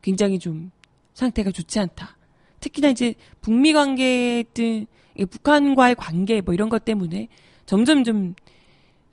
굉장히 0.00 0.38
좀 0.38 0.70
상태가 1.14 1.50
좋지 1.50 1.78
않다. 1.78 2.16
특히나 2.60 2.88
이제 2.88 3.14
북미 3.40 3.72
관계 3.72 4.44
등 4.54 4.86
북한과의 5.28 5.94
관계 5.96 6.40
뭐 6.40 6.54
이런 6.54 6.68
것 6.68 6.84
때문에 6.84 7.28
점점 7.66 8.04
좀 8.04 8.34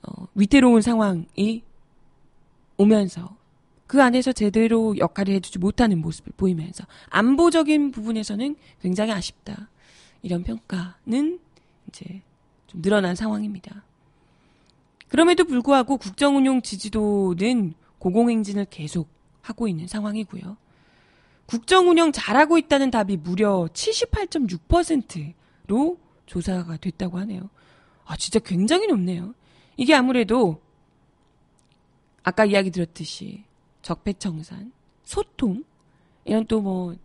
어, 0.02 0.28
위태로운 0.36 0.82
상황이 0.82 1.64
오면서 2.78 3.38
그 3.88 4.02
안에서 4.02 4.32
제대로 4.32 4.98
역할을 4.98 5.34
해주지 5.34 5.60
못하는 5.60 6.00
모습을 6.00 6.32
보이면서 6.38 6.86
안보적인 7.10 7.92
부분에서는 7.92 8.56
굉장히 8.82 9.12
아쉽다. 9.12 9.70
이런 10.22 10.44
평가는 10.44 11.40
이제 11.88 12.22
좀 12.68 12.82
늘어난 12.82 13.16
상황입니다. 13.16 13.84
그럼에도 15.08 15.44
불구하고 15.44 15.98
국정운용 15.98 16.62
지지도는 16.62 17.74
고공행진을 17.98 18.68
계속 18.70 19.10
하고 19.42 19.68
있는 19.68 19.88
상황이고요. 19.88 20.56
국정 21.50 21.90
운영 21.90 22.12
잘하고 22.12 22.60
있다는 22.60 22.92
답이 22.92 23.18
무려 23.18 23.68
78.6%로 23.74 25.98
조사가 26.28 26.78
됐다고 26.78 27.18
하네요. 27.18 27.50
아, 28.06 28.16
진짜 28.16 28.38
굉장히 28.38 28.86
높네요. 28.86 29.34
이게 29.76 29.96
아무래도 29.96 30.62
아까 32.22 32.46
이야기 32.46 32.70
들었듯이 32.70 33.46
적폐청산, 33.82 34.72
소통 35.04 35.64
이런 36.24 36.46
또 36.46 36.62
뭐 36.62 36.96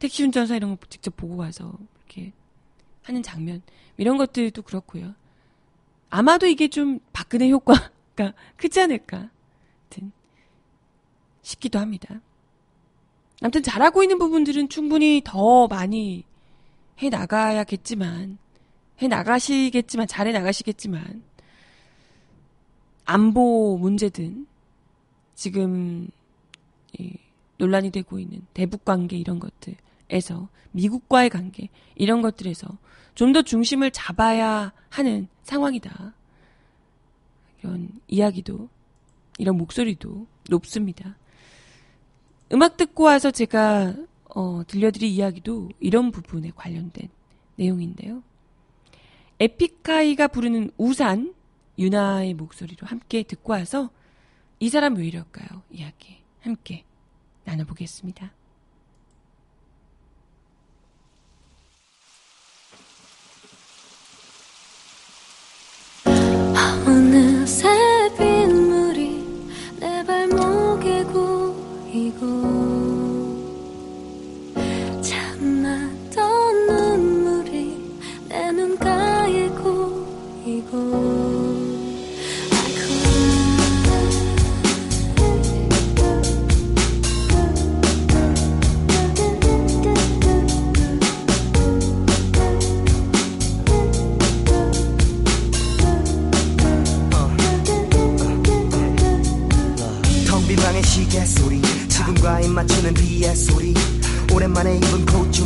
택시 0.00 0.24
운전사 0.24 0.56
이런 0.56 0.76
거 0.76 0.84
직접 0.88 1.16
보고 1.16 1.36
가서 1.36 1.72
이렇게 1.98 2.32
하는 3.02 3.22
장면 3.22 3.62
이런 3.96 4.16
것들도 4.16 4.62
그렇고요. 4.62 5.14
아마도 6.10 6.48
이게 6.48 6.66
좀 6.66 6.98
박근혜 7.12 7.48
효과가 7.48 7.92
크지 8.58 8.80
않을까 8.80 9.30
싶기도 11.42 11.78
합니다. 11.78 12.20
아무튼 13.42 13.62
잘하고 13.62 14.02
있는 14.02 14.18
부분들은 14.18 14.68
충분히 14.68 15.20
더 15.24 15.66
많이 15.66 16.24
해 17.02 17.08
나가야겠지만 17.08 18.38
해 19.00 19.08
나가시겠지만 19.08 20.06
잘해 20.06 20.32
나가시겠지만 20.32 21.22
안보 23.04 23.76
문제든 23.78 24.46
지금 25.34 26.08
이 26.98 27.14
논란이 27.58 27.90
되고 27.90 28.18
있는 28.18 28.46
대북 28.54 28.84
관계 28.84 29.16
이런 29.16 29.40
것들에서 29.40 30.48
미국과의 30.70 31.30
관계 31.30 31.68
이런 31.96 32.22
것들에서 32.22 32.78
좀 33.14 33.32
더 33.32 33.42
중심을 33.42 33.90
잡아야 33.90 34.72
하는 34.88 35.28
상황이다. 35.42 36.14
이런 37.62 37.88
이야기도 38.08 38.68
이런 39.38 39.56
목소리도 39.56 40.26
높습니다. 40.48 41.16
음악 42.52 42.76
듣고 42.76 43.04
와서 43.04 43.30
제가 43.30 43.94
어, 44.34 44.62
들려드릴 44.66 45.08
이야기도 45.08 45.70
이런 45.80 46.10
부분에 46.10 46.52
관련된 46.54 47.08
내용인데요. 47.56 48.22
에픽하이가 49.40 50.28
부르는 50.28 50.70
우산 50.76 51.34
유나의 51.78 52.34
목소리로 52.34 52.86
함께 52.86 53.22
듣고 53.22 53.52
와서 53.52 53.90
이 54.60 54.68
사람 54.68 54.96
왜 54.96 55.06
이럴까요? 55.06 55.62
이야기 55.70 56.18
함께 56.40 56.84
나눠보겠습니다. 57.44 58.32
어느새 66.86 67.81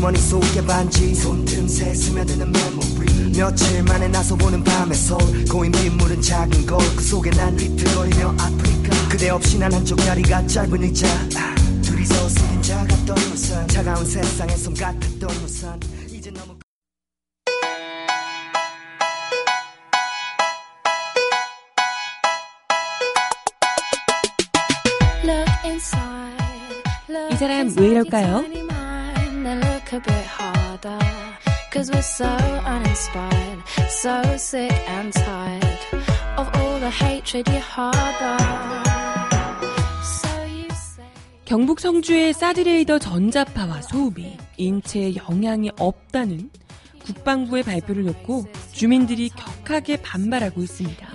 머니 0.07 0.21
속의 0.21 0.65
반지. 0.65 1.13
손틈새 1.17 1.93
스며드는 1.93 2.53
메모리 2.53 3.37
며칠 3.37 3.83
만에 3.83 4.07
나서 4.07 4.37
보는 4.37 4.63
밤의 4.63 4.97
서울. 4.97 5.45
고인 5.47 5.73
빗물은 5.73 6.23
작은 6.23 6.65
거울. 6.65 6.81
그 6.95 7.03
속에 7.03 7.31
난 7.31 7.57
비틀거리며 7.57 8.37
아프니까. 8.39 9.09
그대 9.09 9.31
없이 9.31 9.59
난 9.59 9.73
한쪽 9.73 9.97
다리가 9.97 10.47
짧은 10.47 10.81
의자. 10.81 11.09
아, 11.09 11.55
둘이서 11.83 12.29
쓰긴 12.29 12.63
작았던 12.63 13.19
우산. 13.19 13.67
차가운 13.67 14.07
세상에 14.07 14.57
섬 14.57 14.75
같았던 14.75 15.29
우산. 15.45 15.81
이제 16.09 16.31
너무 16.31 16.55
이 27.33 27.39
사람 27.39 27.75
왜 27.77 27.89
이럴까요? 27.89 28.66
Look 29.87 29.93
a 29.93 30.01
bit 30.01 30.27
harder. 30.27 30.99
Cause 31.71 31.91
we're 31.93 32.03
so 32.03 32.25
uninspired, 32.25 33.63
so 33.89 34.37
sick 34.37 34.73
and 34.89 35.13
tired 35.13 35.79
of 36.39 36.49
all 36.55 36.81
the 36.81 36.91
hatred 36.91 37.49
you 37.49 37.61
harbor. 37.61 38.37
경북 41.45 41.79
성주의 41.79 42.33
사드레이더 42.33 42.99
전자파와 42.99 43.83
소음이 43.83 44.37
인체에 44.57 45.15
영향이 45.15 45.71
없다는 45.79 46.51
국방부의 47.05 47.63
발표를 47.63 48.05
놓고 48.05 48.47
주민들이 48.73 49.29
격하게 49.29 49.99
반발하고 49.99 50.63
있습니다. 50.63 51.07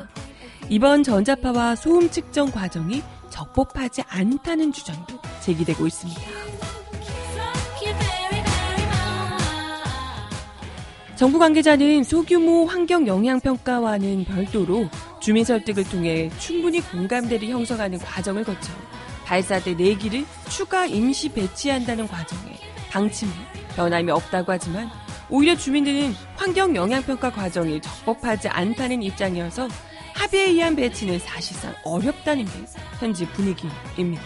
이번 0.69 1.03
전자파와 1.03 1.75
소음 1.75 2.09
측정 2.09 2.49
과정이 2.49 3.01
적법하지 3.29 4.03
않다는 4.07 4.71
주장도 4.71 5.19
제기되고 5.41 5.85
있습니다. 5.85 6.21
정부 11.21 11.37
관계자는 11.37 12.03
소규모 12.03 12.65
환경 12.65 13.05
영향 13.05 13.39
평가와는 13.39 14.25
별도로 14.25 14.89
주민 15.19 15.45
설득을 15.45 15.83
통해 15.83 16.31
충분히 16.39 16.81
공감대를 16.81 17.47
형성하는 17.47 17.99
과정을 17.99 18.43
거쳐 18.43 18.73
발사대 19.25 19.75
4기를 19.75 20.25
추가 20.49 20.87
임시 20.87 21.29
배치한다는 21.29 22.07
과정에 22.07 22.55
방침에 22.89 23.29
변함이 23.75 24.09
없다고 24.09 24.51
하지만 24.51 24.89
오히려 25.29 25.55
주민들은 25.55 26.11
환경 26.37 26.75
영향 26.75 27.03
평가 27.03 27.29
과정이 27.29 27.79
적법하지 27.79 28.47
않다는 28.47 29.03
입장이어서 29.03 29.67
합의에 30.15 30.45
의한 30.45 30.75
배치는 30.75 31.19
사실상 31.19 31.71
어렵다는 31.83 32.45
게 32.45 32.51
현지 32.99 33.27
분위기입니다. 33.27 34.23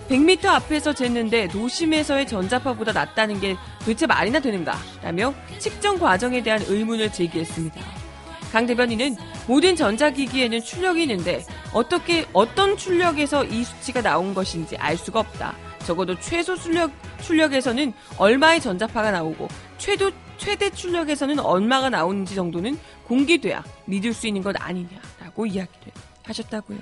100m 0.08 0.46
앞에서 0.46 0.92
쟀는데 0.92 1.50
도심에서의 1.50 2.26
전자파보다 2.26 2.92
낫다는 2.92 3.40
게 3.40 3.56
도대체 3.80 4.06
말이나 4.06 4.40
되는가? 4.40 4.76
라며 5.02 5.34
측정 5.58 5.98
과정에 5.98 6.42
대한 6.42 6.62
의문을 6.66 7.12
제기했습니다. 7.12 7.99
강 8.52 8.66
대변인은 8.66 9.16
모든 9.46 9.76
전자기기에는 9.76 10.60
출력이 10.60 11.02
있는데 11.02 11.44
어떻게 11.72 12.26
어떤 12.32 12.76
출력에서 12.76 13.44
이 13.44 13.62
수치가 13.62 14.02
나온 14.02 14.34
것인지 14.34 14.76
알 14.76 14.96
수가 14.96 15.20
없다. 15.20 15.54
적어도 15.86 16.18
최소 16.18 16.56
출력 16.56 16.90
출력에서는 17.22 17.92
얼마의 18.18 18.60
전자파가 18.60 19.10
나오고 19.12 19.48
최도 19.78 20.10
최대 20.36 20.70
출력에서는 20.70 21.38
얼마가 21.38 21.90
나오는지 21.90 22.34
정도는 22.34 22.78
공개돼야 23.06 23.62
믿을 23.86 24.12
수 24.12 24.26
있는 24.26 24.42
것 24.42 24.54
아니냐라고 24.58 25.46
이야기를 25.46 25.92
하셨다고요. 26.24 26.78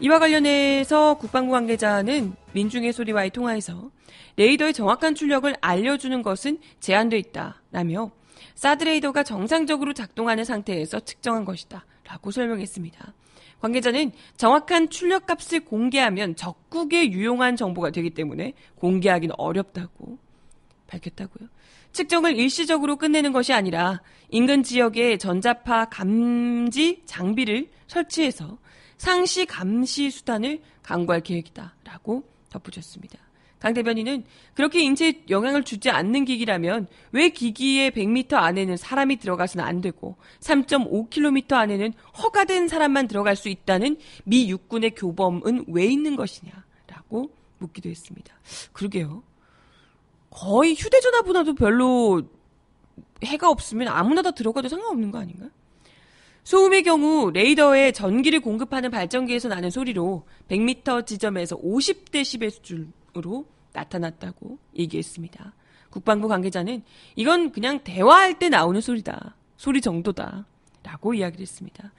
이와 0.00 0.18
관련해서 0.18 1.14
국방부 1.14 1.52
관계자는 1.52 2.34
민중의 2.52 2.92
소리와의 2.92 3.30
통화에서 3.30 3.90
레이더의 4.36 4.72
정확한 4.72 5.14
출력을 5.14 5.54
알려주는 5.60 6.22
것은 6.22 6.58
제한돼 6.80 7.18
있다라며 7.18 8.10
사드 8.54 8.84
레이더가 8.84 9.22
정상적으로 9.22 9.92
작동하는 9.92 10.44
상태에서 10.44 11.00
측정한 11.00 11.44
것이다 11.44 11.84
라고 12.04 12.30
설명했습니다. 12.30 13.14
관계자는 13.60 14.10
정확한 14.36 14.90
출력 14.90 15.26
값을 15.26 15.60
공개하면 15.64 16.34
적국에 16.34 17.10
유용한 17.12 17.56
정보가 17.56 17.90
되기 17.90 18.10
때문에 18.10 18.54
공개하기는 18.76 19.34
어렵다고 19.38 20.18
밝혔다고요. 20.88 21.48
측정을 21.92 22.36
일시적으로 22.36 22.96
끝내는 22.96 23.32
것이 23.32 23.52
아니라 23.52 24.02
인근 24.30 24.62
지역에 24.62 25.16
전자파 25.18 25.86
감지 25.86 27.02
장비를 27.06 27.68
설치해서 27.86 28.58
상시 28.96 29.46
감시 29.46 30.10
수단을 30.10 30.60
강구할 30.82 31.20
계획이다라고 31.20 32.24
덧붙였습니다. 32.50 33.18
강 33.62 33.74
대변인은 33.74 34.24
그렇게 34.54 34.82
인체에 34.82 35.22
영향을 35.30 35.62
주지 35.62 35.88
않는 35.88 36.24
기기라면 36.24 36.88
왜 37.12 37.28
기기의 37.28 37.92
100m 37.92 38.34
안에는 38.34 38.76
사람이 38.76 39.18
들어가서는 39.18 39.64
안 39.64 39.80
되고 39.80 40.16
3.5km 40.40 41.52
안에는 41.52 41.92
허가된 42.20 42.66
사람만 42.66 43.06
들어갈 43.06 43.36
수 43.36 43.48
있다는 43.48 43.98
미 44.24 44.50
육군의 44.50 44.96
교범은 44.96 45.66
왜 45.68 45.86
있는 45.86 46.16
것이냐라고 46.16 47.30
묻기도 47.58 47.88
했습니다. 47.88 48.34
그러게요. 48.72 49.22
거의 50.28 50.74
휴대전화보다도 50.74 51.54
별로 51.54 52.22
해가 53.22 53.48
없으면 53.48 53.86
아무나 53.86 54.22
다 54.22 54.32
들어가도 54.32 54.68
상관없는 54.68 55.12
거 55.12 55.20
아닌가? 55.20 55.46
소음의 56.42 56.82
경우 56.82 57.30
레이더에 57.30 57.92
전기를 57.92 58.40
공급하는 58.40 58.90
발전기에서 58.90 59.46
나는 59.46 59.70
소리로 59.70 60.26
100m 60.48 61.06
지점에서 61.06 61.56
50dB 61.58 62.50
수준 62.50 62.92
으로 63.16 63.46
나타났다고 63.72 64.58
얘기했습니다. 64.76 65.54
국방부 65.90 66.28
관계자는 66.28 66.82
이건 67.16 67.52
그냥 67.52 67.80
대화할 67.84 68.38
때 68.38 68.48
나오는 68.48 68.80
소리다. 68.80 69.36
소리 69.56 69.80
정도다. 69.80 70.46
라고 70.82 71.14
이야기를 71.14 71.42
했습니다. 71.42 71.92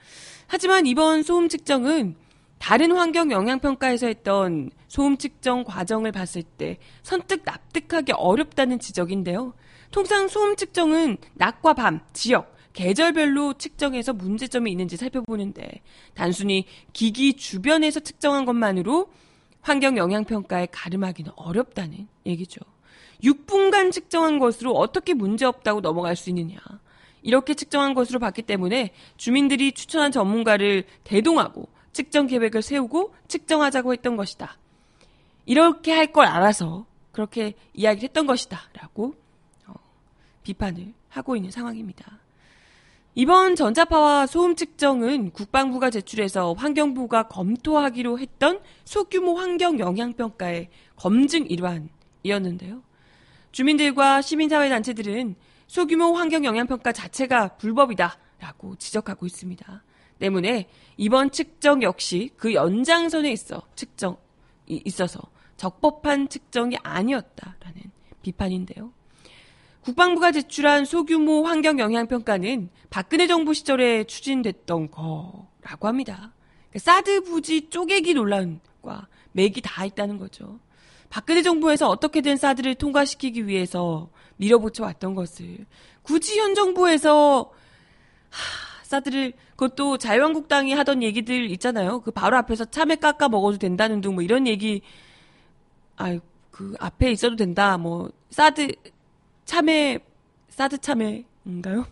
하지만 0.46 0.86
이번 0.86 1.22
소음 1.22 1.48
측정은 1.48 2.16
다른 2.58 2.92
환경 2.92 3.30
영향평가에서 3.30 4.06
했던 4.06 4.70
소음 4.88 5.16
측정 5.16 5.64
과정을 5.64 6.12
봤을 6.12 6.42
때 6.42 6.78
선뜻 7.02 7.42
납득하기 7.44 8.12
어렵다는 8.12 8.78
지적인데요. 8.78 9.54
통상 9.90 10.28
소음 10.28 10.56
측정은 10.56 11.18
낮과 11.34 11.74
밤, 11.74 12.00
지역, 12.12 12.54
계절별로 12.72 13.54
측정해서 13.54 14.12
문제점이 14.12 14.70
있는지 14.70 14.96
살펴보는데 14.96 15.82
단순히 16.14 16.66
기기 16.92 17.34
주변에서 17.34 18.00
측정한 18.00 18.44
것만으로 18.44 19.08
환경 19.64 19.96
영향 19.96 20.24
평가에 20.24 20.68
가름하기는 20.70 21.32
어렵다는 21.36 22.06
얘기죠. 22.26 22.60
6분간 23.22 23.90
측정한 23.90 24.38
것으로 24.38 24.72
어떻게 24.72 25.14
문제 25.14 25.46
없다고 25.46 25.80
넘어갈 25.80 26.16
수 26.16 26.28
있느냐. 26.28 26.58
이렇게 27.22 27.54
측정한 27.54 27.94
것으로 27.94 28.18
봤기 28.18 28.42
때문에 28.42 28.92
주민들이 29.16 29.72
추천한 29.72 30.12
전문가를 30.12 30.84
대동하고 31.04 31.66
측정 31.92 32.26
계획을 32.26 32.60
세우고 32.60 33.14
측정하자고 33.26 33.94
했던 33.94 34.16
것이다. 34.16 34.58
이렇게 35.46 35.92
할 35.92 36.12
걸 36.12 36.26
알아서 36.26 36.84
그렇게 37.10 37.54
이야기를 37.72 38.08
했던 38.08 38.26
것이다. 38.26 38.60
라고 38.74 39.14
어, 39.66 39.72
비판을 40.42 40.92
하고 41.08 41.36
있는 41.36 41.50
상황입니다. 41.50 42.18
이번 43.16 43.54
전자파와 43.54 44.26
소음 44.26 44.56
측정은 44.56 45.30
국방부가 45.30 45.88
제출해서 45.88 46.54
환경부가 46.54 47.28
검토하기로 47.28 48.18
했던 48.18 48.60
소규모 48.84 49.36
환경 49.36 49.78
영향평가의 49.78 50.68
검증 50.96 51.46
일환이었는데요. 51.46 52.82
주민들과 53.52 54.20
시민사회단체들은 54.20 55.36
소규모 55.68 56.14
환경 56.16 56.44
영향평가 56.44 56.90
자체가 56.90 57.56
불법이다라고 57.56 58.74
지적하고 58.76 59.26
있습니다. 59.26 59.84
때문에 60.18 60.68
이번 60.96 61.30
측정 61.30 61.84
역시 61.84 62.30
그 62.36 62.52
연장선에 62.52 63.30
있어 63.30 63.62
측정 63.76 64.16
있어서 64.66 65.20
적법한 65.56 66.30
측정이 66.30 66.78
아니었다라는 66.82 67.92
비판인데요. 68.22 68.92
국방부가 69.84 70.32
제출한 70.32 70.86
소규모 70.86 71.44
환경 71.44 71.78
영향 71.78 72.06
평가는 72.06 72.70
박근혜 72.88 73.26
정부 73.26 73.52
시절에 73.52 74.04
추진됐던 74.04 74.90
거라고 74.90 75.88
합니다. 75.88 76.32
그러니까 76.70 76.78
사드 76.78 77.20
부지 77.24 77.68
쪼개기 77.68 78.14
논란과 78.14 79.08
맥이 79.32 79.60
다 79.60 79.84
있다는 79.84 80.16
거죠. 80.16 80.58
박근혜 81.10 81.42
정부에서 81.42 81.90
어떻게든 81.90 82.38
사드를 82.38 82.76
통과시키기 82.76 83.46
위해서 83.46 84.08
밀어붙여 84.36 84.84
왔던 84.84 85.14
것을 85.14 85.66
굳이 86.02 86.38
현 86.38 86.54
정부에서 86.54 87.52
하, 88.30 88.84
사드를 88.84 89.34
그것도 89.50 89.98
자유한국당이 89.98 90.72
하던 90.72 91.02
얘기들 91.02 91.50
있잖아요. 91.50 92.00
그 92.00 92.10
바로 92.10 92.38
앞에서 92.38 92.64
참외 92.64 92.96
깎아 92.96 93.28
먹어도 93.28 93.58
된다는 93.58 94.00
등뭐 94.00 94.22
이런 94.22 94.46
얘기 94.46 94.80
아그 95.96 96.74
앞에 96.80 97.12
있어도 97.12 97.36
된다. 97.36 97.76
뭐 97.76 98.10
사드 98.30 98.72
참외, 99.44 99.98
사드 100.48 100.78
참외인가요? 100.78 101.86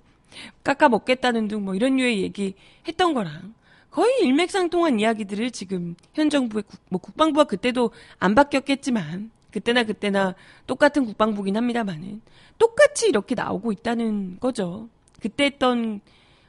깎아 0.65 0.89
먹겠다는 0.89 1.49
등뭐 1.49 1.75
이런 1.75 1.97
류의 1.97 2.23
얘기 2.23 2.55
했던 2.89 3.15
거랑 3.15 3.55
거의 3.91 4.21
일맥상통한 4.23 4.99
이야기들을 5.01 5.51
지금 5.51 5.95
현 6.15 6.31
정부의 6.31 6.65
국, 6.67 6.81
뭐 6.89 6.99
국방부가 7.01 7.45
그때도 7.45 7.91
안 8.19 8.35
바뀌었겠지만 8.35 9.31
그때나 9.51 9.85
그때나 9.85 10.35
똑같은 10.67 11.05
국방부긴 11.05 11.57
합니다만은 11.59 12.23
똑같이 12.59 13.09
이렇게 13.09 13.35
나오고 13.35 13.71
있다는 13.73 14.39
거죠. 14.41 14.89
그때 15.21 15.45
했던 15.45 16.01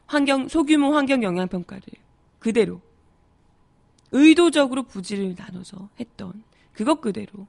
환경 0.05 0.47
소규모 0.47 0.93
환경 0.95 1.21
영향 1.21 1.47
평가를 1.49 1.83
그대로 2.39 2.79
의도적으로 4.11 4.83
부지를 4.83 5.35
나눠서 5.37 5.89
했던 5.99 6.43
그것 6.71 7.01
그대로 7.01 7.47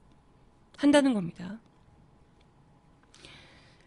한다는 0.77 1.13
겁니다. 1.13 1.59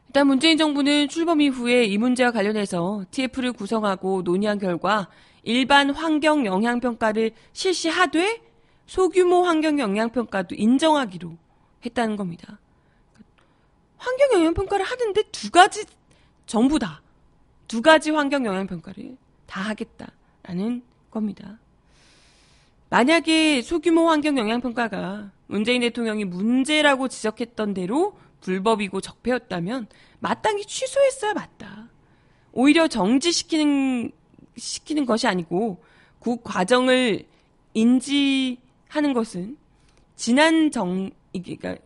일단 0.09 0.27
문재인 0.27 0.57
정부는 0.59 1.09
출범 1.09 1.40
이후에 1.40 1.85
이 1.85 1.99
문제와 1.99 2.31
관련해서 2.31 3.05
TF를 3.11 3.53
구성하고 3.53 4.23
논의한 4.23 4.59
결과 4.59 5.09
일반 5.42 5.90
환경 5.90 6.44
영향 6.47 6.81
평가를 6.81 7.33
실시하되 7.53 8.42
소규모 8.87 9.44
환경 9.44 9.79
영향 9.79 10.11
평가도 10.11 10.55
인정하기로 10.55 11.37
했다는 11.85 12.16
겁니다. 12.16 12.59
환경 13.97 14.33
영향 14.33 14.55
평가를 14.55 14.85
하는데 14.85 15.23
두 15.31 15.51
가지 15.51 15.85
전부 16.47 16.79
다 16.79 17.03
두 17.68 17.83
가지 17.83 18.11
환경 18.11 18.47
영향 18.47 18.66
평가를 18.66 19.16
다 19.47 19.61
하겠다라는 19.61 20.83
겁니다. 21.11 21.59
만약에 22.88 23.61
소규모 23.61 24.09
환경 24.09 24.38
영향 24.38 24.62
평가가 24.62 25.31
문재인 25.47 25.83
대통령이 25.83 26.25
문제라고 26.25 27.09
지적했던 27.09 27.75
대로 27.75 28.18
불법이고 28.40 29.01
적폐였다면 29.01 29.88
마땅히 30.20 30.64
취소했어야 30.64 31.35
맞다. 31.35 31.88
오히려 32.53 32.88
정지시키는 32.88 34.12
시키는 34.57 35.07
것이 35.07 35.27
아니고 35.27 35.83
그 36.20 36.37
과정을 36.42 37.27
인지하는 37.74 39.12
것은 39.14 39.57
지난 40.16 40.70
정 40.70 41.11
그러니까 41.33 41.77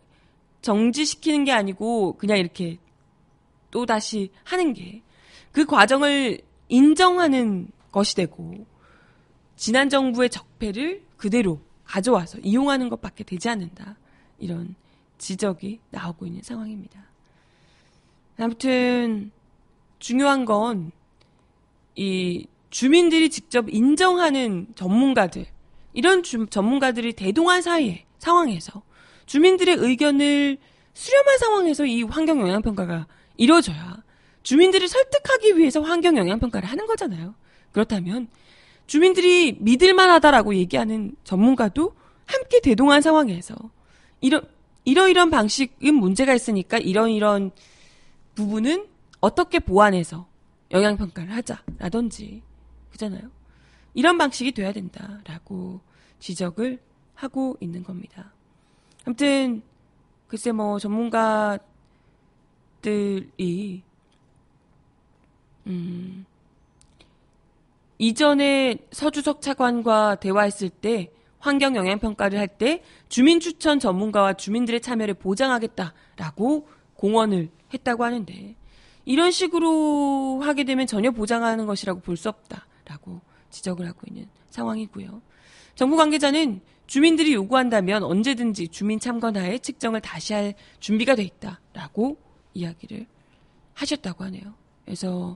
정지시키는 0.61 1.43
게 1.43 1.51
아니고 1.51 2.17
그냥 2.17 2.37
이렇게 2.37 2.77
또 3.69 3.85
다시 3.85 4.31
하는 4.43 4.73
게 4.73 5.03
그 5.53 5.65
과정을 5.65 6.41
인정하는 6.67 7.67
것이 7.91 8.15
되고 8.15 8.65
지난 9.55 9.87
정부의 9.87 10.29
적폐를 10.29 11.03
그대로 11.15 11.61
가져와서 11.85 12.39
이용하는 12.39 12.89
것밖에 12.89 13.23
되지 13.23 13.47
않는다. 13.49 13.95
이런 14.39 14.75
지적이 15.23 15.79
나오고 15.89 16.25
있는 16.27 16.41
상황입니다. 16.43 17.03
아무튼 18.37 19.31
중요한 19.99 20.45
건 20.45 20.91
이 21.95 22.47
주민들이 22.69 23.29
직접 23.29 23.69
인정하는 23.69 24.67
전문가들 24.75 25.45
이런 25.93 26.23
주, 26.23 26.47
전문가들이 26.47 27.13
대동한 27.13 27.61
사이에 27.61 28.05
상황에서 28.17 28.81
주민들의 29.25 29.75
의견을 29.77 30.57
수렴한 30.93 31.37
상황에서 31.37 31.85
이 31.85 32.03
환경 32.03 32.41
영향 32.41 32.61
평가가 32.61 33.07
이루어져야 33.37 34.01
주민들을 34.41 34.87
설득하기 34.87 35.57
위해서 35.57 35.81
환경 35.81 36.17
영향 36.17 36.39
평가를 36.39 36.67
하는 36.67 36.87
거잖아요. 36.87 37.35
그렇다면 37.71 38.27
주민들이 38.87 39.55
믿을 39.59 39.93
만하다라고 39.93 40.55
얘기하는 40.55 41.15
전문가도 41.23 41.95
함께 42.25 42.59
대동한 42.59 43.01
상황에서 43.01 43.55
이런 44.19 44.47
이러이런 44.85 45.29
방식은 45.29 45.95
문제가 45.95 46.33
있으니까 46.33 46.77
이런 46.77 47.09
이런 47.09 47.51
부분은 48.35 48.87
어떻게 49.21 49.59
보완해서 49.59 50.27
영향평가를 50.71 51.33
하자라든지 51.35 52.41
그잖아요. 52.91 53.29
이런 53.93 54.17
방식이 54.17 54.51
돼야 54.51 54.73
된다라고 54.73 55.79
지적을 56.19 56.79
하고 57.15 57.57
있는 57.59 57.83
겁니다. 57.83 58.33
아무튼 59.05 59.61
글쎄 60.27 60.51
뭐 60.51 60.79
전문가들이 60.79 61.61
음 65.67 66.25
이전에 67.99 68.77
서주석 68.91 69.41
차관과 69.41 70.15
대화했을 70.15 70.69
때 70.69 71.11
환경 71.43 71.75
영향 71.75 71.99
평가를 71.99 72.39
할 72.39 72.47
때 72.47 72.81
주민 73.09 73.41
추천 73.41 73.77
전문가와 73.79 74.33
주민들의 74.33 74.79
참여를 74.79 75.15
보장하겠다라고 75.15 76.67
공언을 76.95 77.49
했다고 77.73 78.05
하는데 78.05 78.55
이런 79.03 79.29
식으로 79.31 80.39
하게 80.41 80.63
되면 80.63 80.87
전혀 80.87 81.11
보장하는 81.11 81.65
것이라고 81.65 81.99
볼 81.99 82.15
수 82.15 82.29
없다라고 82.29 83.19
지적을 83.49 83.85
하고 83.87 83.99
있는 84.07 84.27
상황이고요. 84.51 85.21
정부 85.75 85.97
관계자는 85.97 86.61
주민들이 86.87 87.33
요구한다면 87.33 88.03
언제든지 88.03 88.69
주민 88.69 88.99
참관하에 88.99 89.57
측정을 89.57 89.99
다시 89.99 90.33
할 90.33 90.53
준비가 90.79 91.15
돼 91.15 91.23
있다라고 91.23 92.17
이야기를 92.53 93.05
하셨다고 93.73 94.23
하네요. 94.25 94.53
그래서 94.85 95.35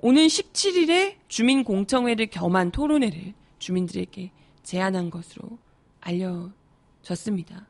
오는 0.00 0.26
17일에 0.26 1.18
주민 1.28 1.62
공청회를 1.62 2.26
겸한 2.28 2.72
토론회를 2.72 3.34
주민들에게 3.60 4.32
제안한 4.62 5.10
것으로 5.10 5.58
알려졌습니다. 6.00 7.66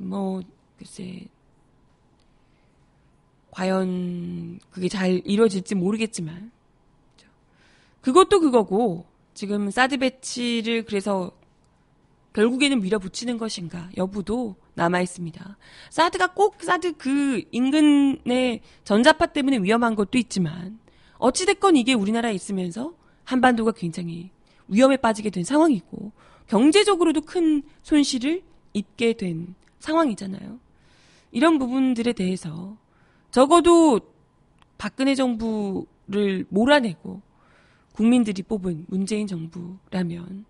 뭐, 0.00 0.42
글쎄, 0.78 1.26
과연 3.50 4.58
그게 4.70 4.88
잘 4.88 5.20
이루어질지 5.24 5.74
모르겠지만, 5.74 6.50
그것도 8.00 8.40
그거고, 8.40 9.06
지금 9.34 9.70
사드 9.70 9.98
배치를 9.98 10.84
그래서 10.84 11.32
결국에는 12.32 12.80
밀어붙이는 12.80 13.38
것인가 13.38 13.90
여부도 13.96 14.56
남아 14.74 15.00
있습니다. 15.02 15.58
사드가 15.90 16.32
꼭 16.34 16.62
사드 16.62 16.94
그 16.96 17.42
인근의 17.50 18.62
전자파 18.84 19.26
때문에 19.26 19.58
위험한 19.58 19.94
것도 19.94 20.18
있지만 20.18 20.78
어찌됐건 21.18 21.76
이게 21.76 21.92
우리나라에 21.92 22.32
있으면서 22.32 22.94
한반도가 23.24 23.72
굉장히 23.72 24.30
위험에 24.68 24.96
빠지게 24.96 25.30
된 25.30 25.44
상황이고 25.44 26.12
경제적으로도 26.46 27.22
큰 27.22 27.62
손실을 27.82 28.42
입게 28.72 29.14
된 29.14 29.54
상황이잖아요. 29.78 30.58
이런 31.30 31.58
부분들에 31.58 32.12
대해서 32.12 32.76
적어도 33.30 34.00
박근혜 34.78 35.14
정부를 35.14 36.46
몰아내고 36.48 37.22
국민들이 37.94 38.42
뽑은 38.42 38.86
문재인 38.88 39.26
정부라면 39.26 40.44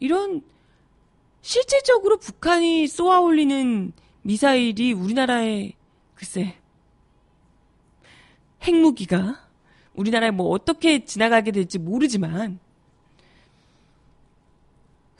이런 0.00 0.42
실질적으로 1.42 2.16
북한이 2.16 2.86
쏘아 2.88 3.20
올리는 3.20 3.92
미사일이 4.22 4.92
우리나라에 4.92 5.72
글쎄 6.14 6.56
핵무기가 8.62 9.46
우리나라에 9.94 10.30
뭐 10.32 10.48
어떻게 10.48 11.04
지나가게 11.04 11.52
될지 11.52 11.78
모르지만 11.78 12.58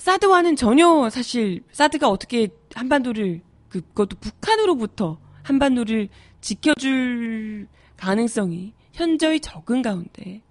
사드와는 0.07 0.55
전혀 0.55 1.11
사실 1.11 1.65
사드가 1.73 2.09
어떻게 2.09 2.47
한반도를 2.77 3.43
그, 3.69 3.81
그것도 3.81 4.17
북한으로부터 4.21 5.19
한반도를 5.43 6.09
지켜줄 6.41 7.67
가능성이 7.97 8.73
현저히 8.93 9.41
적은 9.41 9.83
가운데 9.83 10.43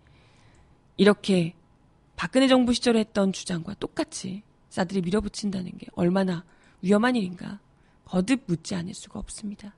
이렇게 0.98 1.56
박근혜 2.18 2.50
정부 2.50 2.74
시절에 2.74 3.00
했던 3.00 3.32
주장과 3.32 3.76
똑같이 3.76 4.44
사들이 4.68 5.00
밀어붙인다는 5.00 5.72
게 5.78 5.88
얼마나 5.94 6.44
위험한 6.82 7.16
일인가 7.16 7.62
거듭 8.04 8.44
묻지 8.48 8.76
않을 8.76 8.94
수가 8.94 9.20
없습니다. 9.20 9.74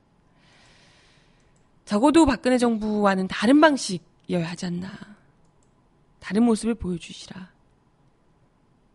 적어도 1.84 2.26
박근혜 2.26 2.58
정부와는 2.58 3.28
다른 3.28 3.60
방식이어야 3.60 4.44
하지 4.44 4.66
않나. 4.66 4.90
다른 6.18 6.42
모습을 6.42 6.74
보여주시라. 6.74 7.57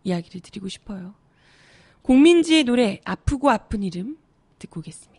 이야기를 0.04 0.42
드리고 0.42 0.68
싶어요. 0.70 1.14
공민지의 2.02 2.66
노래 2.66 3.00
아프고 3.06 3.50
아픈 3.50 3.84
이름 3.84 4.18
듣고 4.60 4.80
오겠습니다. 4.80 5.14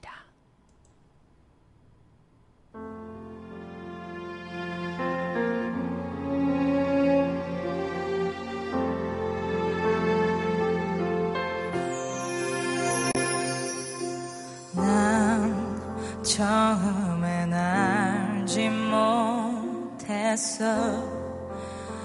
처음엔 16.34 17.52
알지 17.52 18.68
못했어 18.68 20.64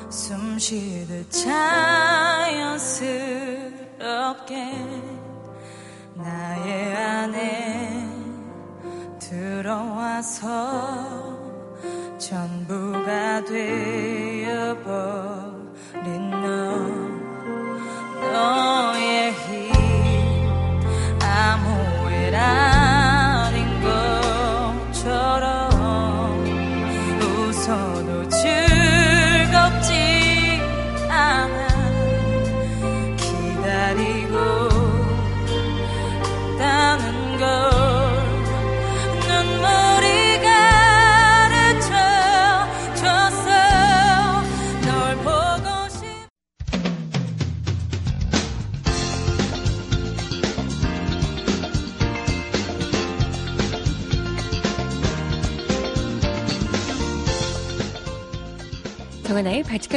숨 0.09 0.57
쉬듯 0.57 1.31
자연스럽게 1.31 1.69
나의 6.15 6.95
안에 6.95 8.09
들어와서 9.19 10.49
전부가 12.17 13.45
되어버린 13.45 14.79
너. 16.31 17.09
너의 18.31 18.98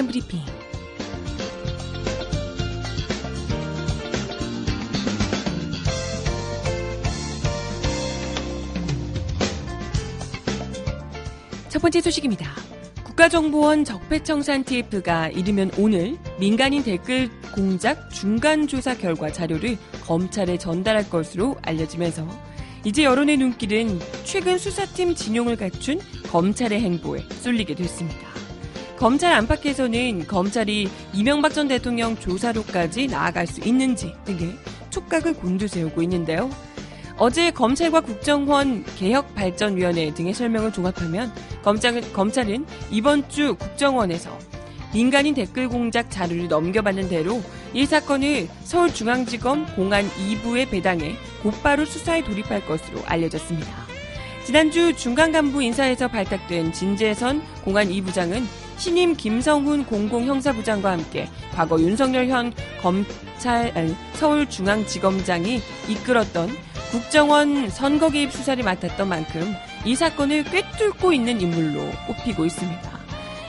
바칙한 0.02 0.06
브리핑. 0.06 0.40
첫 11.68 11.80
번째 11.80 12.00
소식입니다. 12.00 12.50
국가정보원 13.04 13.84
적폐청산 13.84 14.64
TF가 14.64 15.28
이르면 15.28 15.72
오늘 15.78 16.18
민간인 16.38 16.82
댓글 16.82 17.30
공작 17.54 18.10
중간조사 18.10 18.96
결과 18.96 19.30
자료를 19.30 19.76
검찰에 20.02 20.58
전달할 20.58 21.08
것으로 21.08 21.56
알려지면서 21.62 22.26
이제 22.84 23.04
여론의 23.04 23.36
눈길은 23.36 24.00
최근 24.24 24.58
수사팀 24.58 25.14
진용을 25.14 25.56
갖춘 25.56 26.00
검찰의 26.28 26.80
행보에 26.80 27.22
쏠리게 27.40 27.74
됐습니다. 27.74 28.21
검찰 28.98 29.32
안팎에서는 29.32 30.26
검찰이 30.26 30.88
이명박 31.12 31.54
전 31.54 31.68
대통령 31.68 32.16
조사로까지 32.16 33.08
나아갈 33.08 33.46
수 33.46 33.60
있는지 33.60 34.12
등의 34.24 34.56
촉각을 34.90 35.34
곤두세우고 35.34 36.02
있는데요. 36.02 36.50
어제 37.16 37.50
검찰과 37.50 38.00
국정원 38.00 38.84
개혁발전위원회 38.96 40.14
등의 40.14 40.34
설명을 40.34 40.72
종합하면 40.72 41.32
검찰은, 41.62 42.12
검찰은 42.12 42.66
이번 42.90 43.28
주 43.28 43.54
국정원에서 43.56 44.36
민간인 44.92 45.34
댓글 45.34 45.68
공작 45.68 46.10
자료를 46.10 46.48
넘겨받는 46.48 47.08
대로 47.08 47.42
이 47.72 47.86
사건을 47.86 48.48
서울중앙지검 48.64 49.74
공안 49.74 50.06
2부에 50.08 50.70
배당해 50.70 51.14
곧바로 51.42 51.84
수사에 51.84 52.22
돌입할 52.24 52.66
것으로 52.66 53.00
알려졌습니다. 53.06 53.70
지난주 54.44 54.94
중간 54.94 55.32
간부 55.32 55.62
인사에서 55.62 56.08
발탁된 56.08 56.72
진재선 56.72 57.42
공안 57.64 57.88
2부장은 57.88 58.44
신임 58.76 59.14
김성훈 59.14 59.84
공공형사부장과 59.86 60.90
함께 60.90 61.28
과거 61.54 61.80
윤석열 61.80 62.28
현 62.28 62.52
검찰 62.80 63.72
서울중앙지검장이 64.14 65.60
이끌었던 65.88 66.50
국정원 66.90 67.70
선거 67.70 68.10
개입 68.10 68.32
수사를 68.32 68.62
맡았던 68.62 69.08
만큼 69.08 69.54
이 69.84 69.94
사건을 69.94 70.44
꿰뚫고 70.44 71.12
있는 71.12 71.40
인물로 71.40 71.90
꼽히고 72.06 72.44
있습니다. 72.44 72.90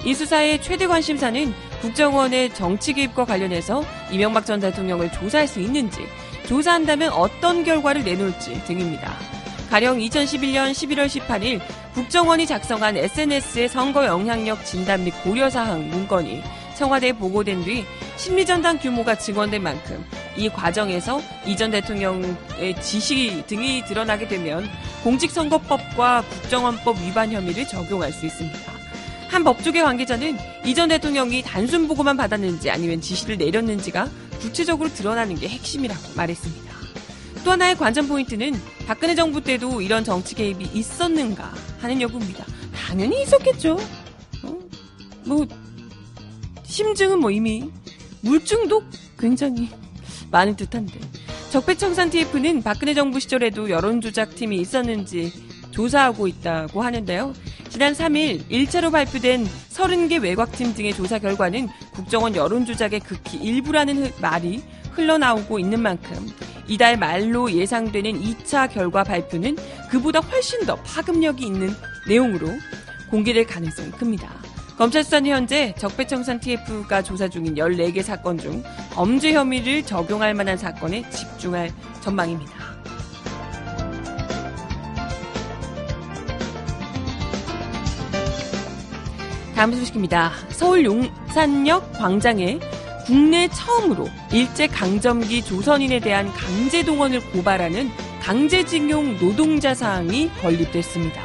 이 0.05 0.13
수사의 0.13 0.61
최대 0.61 0.87
관심사는 0.87 1.53
국정원의 1.81 2.53
정치 2.53 2.93
개입과 2.93 3.25
관련해서 3.25 3.83
이명박 4.11 4.45
전 4.45 4.59
대통령을 4.59 5.11
조사할 5.11 5.47
수 5.47 5.59
있는지, 5.59 5.99
조사한다면 6.45 7.11
어떤 7.11 7.63
결과를 7.63 8.03
내놓을지 8.03 8.63
등입니다. 8.65 9.13
가령 9.73 9.97
2011년 9.97 10.71
11월 10.71 11.07
18일 11.07 11.59
국정원이 11.95 12.45
작성한 12.45 12.95
SNS의 12.95 13.69
선거 13.69 14.05
영향력 14.05 14.63
진단 14.63 15.03
및 15.03 15.15
고려 15.23 15.49
사항 15.49 15.89
문건이 15.89 16.43
청와대에 16.77 17.13
보고된 17.13 17.63
뒤 17.63 17.83
심리전당 18.15 18.77
규모가 18.77 19.17
증원된 19.17 19.63
만큼 19.63 20.05
이 20.37 20.47
과정에서 20.47 21.19
이전 21.47 21.71
대통령의 21.71 22.79
지시 22.83 23.43
등이 23.47 23.85
드러나게 23.85 24.27
되면 24.27 24.69
공직선거법과 25.03 26.21
국정원법 26.21 26.99
위반 26.99 27.31
혐의를 27.31 27.67
적용할 27.67 28.11
수 28.11 28.27
있습니다. 28.27 28.59
한 29.29 29.43
법조계 29.43 29.81
관계자는 29.81 30.37
이전 30.65 30.89
대통령이 30.89 31.41
단순 31.41 31.87
보고만 31.87 32.15
받았는지 32.15 32.69
아니면 32.69 33.01
지시를 33.01 33.39
내렸는지가 33.39 34.07
구체적으로 34.39 34.93
드러나는 34.93 35.35
게 35.35 35.47
핵심이라고 35.47 35.99
말했습니다. 36.15 36.72
또 37.43 37.51
하나의 37.51 37.75
관전 37.75 38.07
포인트는 38.07 38.53
박근혜 38.87 39.15
정부 39.15 39.41
때도 39.41 39.81
이런 39.81 40.03
정치 40.03 40.33
개입이 40.35 40.69
있었는가 40.73 41.53
하는 41.79 42.01
여부입니다. 42.01 42.45
당연히 42.73 43.21
있었겠죠. 43.23 43.77
어? 44.43 44.59
뭐 45.25 45.45
심증은 46.63 47.19
뭐 47.19 47.31
이미 47.31 47.69
물증도 48.21 48.83
굉장히 49.19 49.69
많은 50.31 50.55
듯한데 50.55 50.99
적폐청산 51.49 52.09
TF는 52.09 52.63
박근혜 52.63 52.93
정부 52.93 53.19
시절에도 53.19 53.69
여론조작팀이 53.69 54.57
있었는지 54.57 55.31
조사하고 55.71 56.27
있다고 56.27 56.81
하는데요. 56.81 57.33
지난 57.69 57.93
3일 57.93 58.47
1차로 58.49 58.91
발표된 58.91 59.45
30개 59.45 60.21
외곽팀 60.21 60.73
등의 60.73 60.93
조사 60.93 61.19
결과는 61.19 61.67
국정원 61.93 62.35
여론조작의 62.35 63.01
극히 63.01 63.37
일부라는 63.37 64.11
말이 64.21 64.61
흘러나오고 64.95 65.59
있는 65.59 65.81
만큼 65.81 66.29
이달 66.67 66.97
말로 66.97 67.51
예상되는 67.51 68.21
2차 68.21 68.71
결과 68.71 69.03
발표는 69.03 69.57
그보다 69.89 70.19
훨씬 70.19 70.65
더 70.65 70.75
파급력이 70.77 71.45
있는 71.45 71.69
내용으로 72.07 72.47
공개될 73.09 73.45
가능성이 73.45 73.91
큽니다. 73.91 74.29
검찰 74.77 75.03
수사는 75.03 75.29
현재 75.29 75.75
적폐청산 75.77 76.39
TF가 76.39 77.03
조사 77.03 77.27
중인 77.27 77.55
14개 77.55 78.01
사건 78.01 78.37
중 78.37 78.63
범죄 78.91 79.33
혐의를 79.33 79.83
적용할 79.83 80.33
만한 80.33 80.57
사건에 80.57 81.07
집중할 81.09 81.71
전망입니다. 82.01 82.51
다음 89.55 89.71
소식입니다. 89.73 90.31
서울 90.49 90.83
용산역 90.83 91.93
광장에 91.93 92.59
국내 93.05 93.49
처음으로 93.49 94.07
일제 94.31 94.67
강점기 94.67 95.43
조선인에 95.43 95.99
대한 95.99 96.31
강제 96.31 96.83
동원을 96.83 97.19
고발하는 97.31 97.91
강제징용 98.21 99.17
노동자 99.19 99.73
사항이 99.73 100.31
건립됐습니다. 100.41 101.21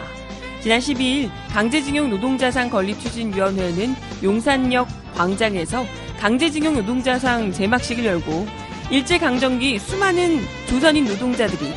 지난 0.60 0.80
12일 0.80 1.30
강제징용 1.50 2.10
노동자상 2.10 2.68
건립추진위원회는 2.68 3.94
용산역 4.24 4.88
광장에서 5.14 5.86
강제징용 6.18 6.74
노동자상 6.74 7.52
제막식을 7.52 8.04
열고 8.04 8.46
일제강점기 8.90 9.78
수많은 9.78 10.40
조선인 10.66 11.04
노동자들이 11.04 11.72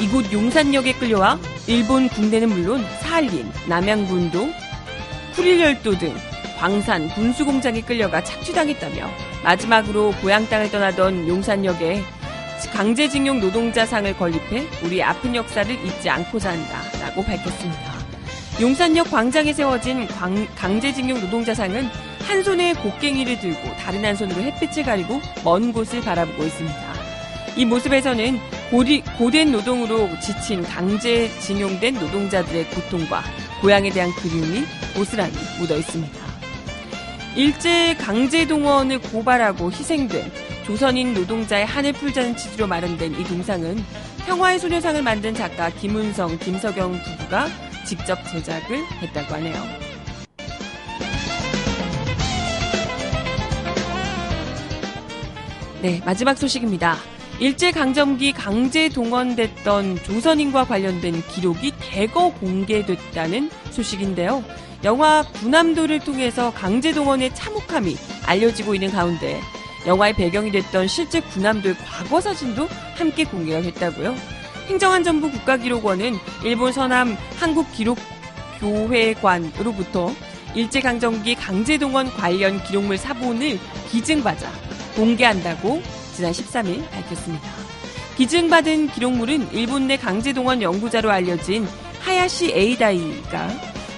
이곳 0.00 0.32
용산역에 0.32 0.94
끌려와 0.94 1.38
일본 1.66 2.08
군대는 2.08 2.48
물론 2.48 2.84
사할린, 3.00 3.50
남양군도, 3.68 4.48
쿠릴열도 5.34 5.98
등 5.98 6.14
광산, 6.58 7.08
분수공장에 7.08 7.82
끌려가 7.82 8.22
착취당했다며 8.22 9.08
마지막으로 9.44 10.12
고향 10.22 10.48
땅을 10.48 10.70
떠나던 10.70 11.28
용산역에 11.28 12.02
강제징용 12.72 13.40
노동자상을 13.40 14.16
건립해 14.16 14.66
우리 14.82 15.02
아픈 15.02 15.34
역사를 15.34 15.70
잊지 15.70 16.08
않고자 16.08 16.50
한다라고 16.50 17.22
밝혔습니다. 17.22 17.96
용산역 18.60 19.10
광장에 19.10 19.52
세워진 19.52 20.06
광, 20.08 20.46
강제징용 20.56 21.20
노동자상은 21.20 21.88
한 22.26 22.42
손에 22.42 22.72
곡괭이를 22.74 23.38
들고 23.38 23.76
다른 23.76 24.04
한 24.04 24.16
손으로 24.16 24.40
햇빛을 24.40 24.82
가리고 24.82 25.20
먼 25.44 25.72
곳을 25.72 26.00
바라보고 26.00 26.42
있습니다. 26.44 26.96
이 27.56 27.64
모습에서는 27.64 28.38
고리, 28.70 29.00
고된 29.00 29.52
노동으로 29.52 30.08
지친 30.20 30.62
강제징용된 30.62 31.94
노동자들의 31.94 32.68
고통과 32.70 33.22
고향에 33.60 33.90
대한 33.90 34.10
그리움이 34.12 34.64
고스란히 34.94 35.32
묻어 35.58 35.76
있습니다. 35.76 36.25
일제 37.36 37.94
강제 37.96 38.46
동원을 38.46 38.98
고발하고 38.98 39.70
희생된 39.70 40.32
조선인 40.64 41.12
노동자의 41.12 41.66
한을 41.66 41.92
풀자는 41.92 42.34
취지로 42.34 42.66
마련된 42.66 43.12
이 43.20 43.24
동상은 43.24 43.76
평화의 44.24 44.58
소녀상을 44.58 45.02
만든 45.02 45.34
작가 45.34 45.68
김은성, 45.68 46.38
김석영 46.38 46.98
부부가 47.02 47.46
직접 47.84 48.16
제작을 48.30 48.82
했다고 49.02 49.34
하네요. 49.34 49.62
네, 55.82 56.00
마지막 56.06 56.38
소식입니다. 56.38 56.96
일제강점기 57.38 58.32
강제 58.32 58.88
동원됐던 58.88 60.02
조선인과 60.04 60.64
관련된 60.64 61.22
기록이 61.28 61.74
대거 61.78 62.30
공개됐다는 62.40 63.50
소식인데요. 63.70 64.42
영화 64.86 65.22
군함도를 65.40 65.98
통해서 65.98 66.50
강제 66.54 66.92
동원의 66.92 67.34
참혹함이 67.34 67.98
알려지고 68.24 68.74
있는 68.74 68.92
가운데 68.92 69.40
영화의 69.84 70.14
배경이 70.14 70.52
됐던 70.52 70.86
실제 70.86 71.20
군함도의 71.20 71.74
과거 71.78 72.20
사진도 72.20 72.68
함께 72.94 73.24
공개가 73.24 73.60
됐다고요. 73.62 74.14
행정안전부 74.68 75.32
국가기록원은 75.32 76.14
일본 76.44 76.72
서남 76.72 77.16
한국기록교회관으로부터 77.40 80.12
일제강점기 80.54 81.34
강제동원 81.34 82.12
관련 82.12 82.62
기록물 82.62 82.96
사본을 82.96 83.58
기증받아 83.90 84.48
공개한다고 84.94 85.82
지난 86.14 86.30
13일 86.30 86.88
밝혔습니다. 86.90 87.50
기증받은 88.16 88.92
기록물은 88.92 89.50
일본 89.50 89.88
내 89.88 89.96
강제동원 89.96 90.62
연구자로 90.62 91.10
알려진 91.10 91.66
하야시 92.02 92.52
에이다이가 92.52 93.50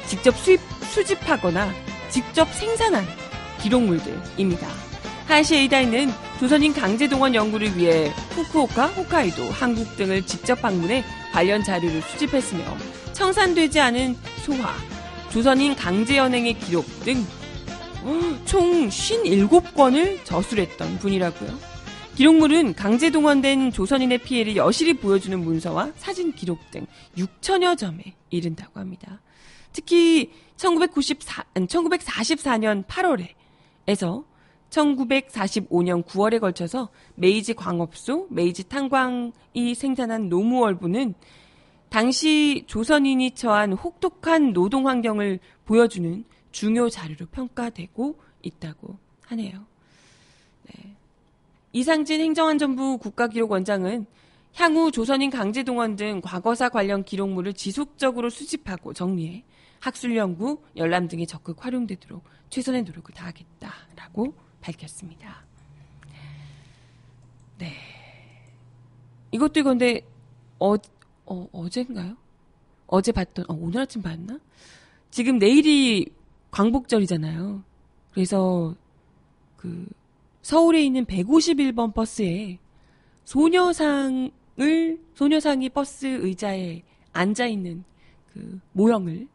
직접 0.07 0.35
수입, 0.39 0.78
수집하거나 0.89 1.73
직접 2.11 2.49
생산한 2.53 3.05
기록물들입니다. 3.61 4.67
하야시 5.27 5.57
에이다이는 5.57 6.11
조선인 6.41 6.73
강제동원 6.73 7.35
연구를 7.35 7.77
위해 7.77 8.09
후쿠오카, 8.31 8.87
홋카이도, 8.87 9.51
한국 9.51 9.97
등을 9.97 10.25
직접 10.25 10.61
방문해 10.63 11.05
관련 11.33 11.63
자료를 11.63 12.01
수집했으며 12.03 12.65
청산되지 13.13 13.81
않은 13.81 14.17
소화, 14.45 14.75
조선인 15.31 15.75
강제연행의 15.75 16.59
기록 16.59 16.87
등 17.05 17.39
총 18.45 18.89
57건을 18.89 20.25
저술했던 20.25 20.99
분이라고요. 20.99 21.59
기록물은 22.17 22.75
강제 22.75 23.11
동원된 23.11 23.71
조선인의 23.73 24.19
피해를 24.19 24.57
여실히 24.57 24.95
보여주는 24.95 25.39
문서와 25.39 25.93
사진 25.97 26.33
기록 26.33 26.71
등 26.71 26.87
6천여 27.17 27.77
점에 27.77 28.03
이른다고 28.31 28.81
합니다. 28.81 29.21
특히 29.73 30.31
1994, 30.59 31.45
1944년 31.55 32.85
8월에에서 32.85 34.25
1945년 34.71 36.05
9월에 36.05 36.41
걸쳐서 36.41 36.91
메이지 37.15 37.55
광업소, 37.55 38.27
메이지 38.31 38.69
탄광이 38.69 39.75
생산한 39.75 40.29
노무월부는 40.29 41.15
당시 41.89 42.65
조선인이 42.67 43.31
처한 43.31 43.73
혹독한 43.73 44.53
노동 44.53 44.89
환경을 44.89 45.39
보여주는 45.65 46.25
중요 46.51 46.91
자료로 46.91 47.27
평가되고 47.31 48.19
있다고 48.43 48.99
하네요. 49.27 49.65
네. 50.65 50.97
이상진 51.73 52.21
행정안전부 52.21 52.99
국가기록원장은 52.99 54.07
향후 54.55 54.91
조선인 54.91 55.31
강제동원 55.31 55.97
등 55.97 56.21
과거사 56.21 56.69
관련 56.69 57.05
기록물을 57.05 57.55
지속적으로 57.55 58.29
수집하고 58.29 58.93
정리해 58.93 59.45
학술 59.81 60.17
연구, 60.17 60.63
열람 60.77 61.09
등에 61.09 61.27
적극 61.27 61.65
활용되도록 61.65 62.23
최선의 62.51 62.83
노력을 62.83 63.15
다하겠다라고 63.15 64.35
밝혔습니다. 64.61 65.45
네. 67.59 67.73
이것도 69.31 69.61
이건데 69.61 70.01
어, 70.59 70.75
어 71.27 71.49
어젠가요? 71.53 72.17
어제 72.87 73.13
봤던 73.13 73.45
어, 73.49 73.55
오늘 73.55 73.83
아침 73.83 74.03
봤나? 74.03 74.39
지금 75.11 75.39
내일이 75.39 76.07
광복절이잖아요. 76.51 77.63
그래서 78.13 78.75
그 79.57 79.87
서울에 80.43 80.83
있는 80.83 81.05
151번 81.05 81.93
버스에 81.93 82.59
소녀상을 83.25 84.31
소녀상이 85.15 85.69
버스 85.69 86.07
의자에 86.07 86.83
앉아 87.13 87.47
있는 87.47 87.85
그 88.33 88.61
모형을 88.73 89.29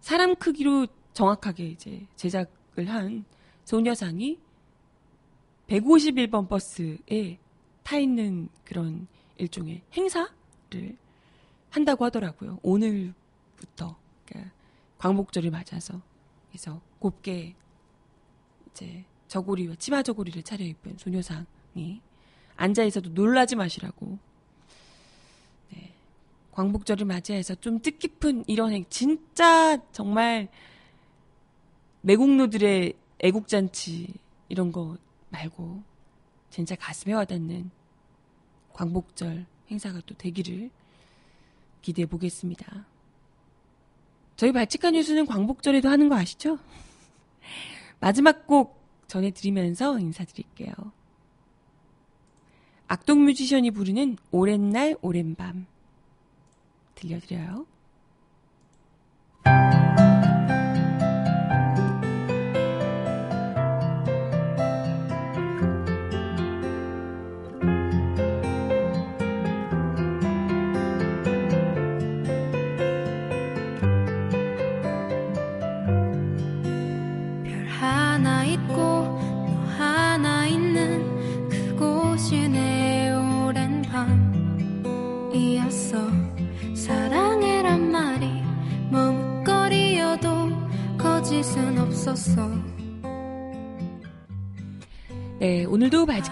사람 0.00 0.34
크기로 0.36 0.86
정확하게 1.12 1.66
이제 1.70 2.06
제작을 2.16 2.88
한 2.88 3.24
소녀상이 3.64 4.38
151번 5.66 6.48
버스에 6.48 7.38
타 7.82 7.98
있는 7.98 8.48
그런 8.64 9.06
일종의 9.36 9.82
행사를 9.94 10.28
한다고 11.70 12.04
하더라고요. 12.04 12.58
오늘부터 12.62 13.96
그러니까 14.24 14.52
광복절을 14.98 15.50
맞아서 15.50 16.00
그래서 16.48 16.80
곱게 16.98 17.54
이제 18.70 19.04
저고리와 19.28 19.74
치마 19.76 20.02
저고리를 20.02 20.42
차려입은 20.42 20.96
소녀상이 20.96 22.00
앉아 22.56 22.84
있어도 22.84 23.10
놀라지 23.10 23.56
마시라고 23.56 24.06
네. 24.06 24.18
광복절을 26.58 27.06
맞이해서 27.06 27.54
좀 27.54 27.78
뜻깊은 27.78 28.42
이런 28.48 28.72
행 28.72 28.84
진짜 28.90 29.80
정말 29.92 30.48
매국노들의 32.00 32.94
애국잔치 33.20 34.12
이런 34.48 34.72
거 34.72 34.96
말고 35.28 35.80
진짜 36.50 36.74
가슴에 36.74 37.14
와닿는 37.14 37.70
광복절 38.72 39.46
행사가 39.70 40.00
또 40.04 40.16
되기를 40.16 40.70
기대해 41.80 42.06
보겠습니다. 42.06 42.86
저희 44.34 44.50
발칙한 44.50 44.94
뉴스는 44.94 45.26
광복절에도 45.26 45.88
하는 45.88 46.08
거 46.08 46.16
아시죠? 46.16 46.58
마지막 48.00 48.48
곡 48.48 48.82
전해드리면서 49.06 50.00
인사드릴게요. 50.00 50.72
악동 52.88 53.26
뮤지션이 53.26 53.70
부르는 53.70 54.16
오랜 54.32 54.70
날 54.70 54.96
오랜 55.02 55.36
밤 55.36 55.66
들려드려요. 56.98 57.66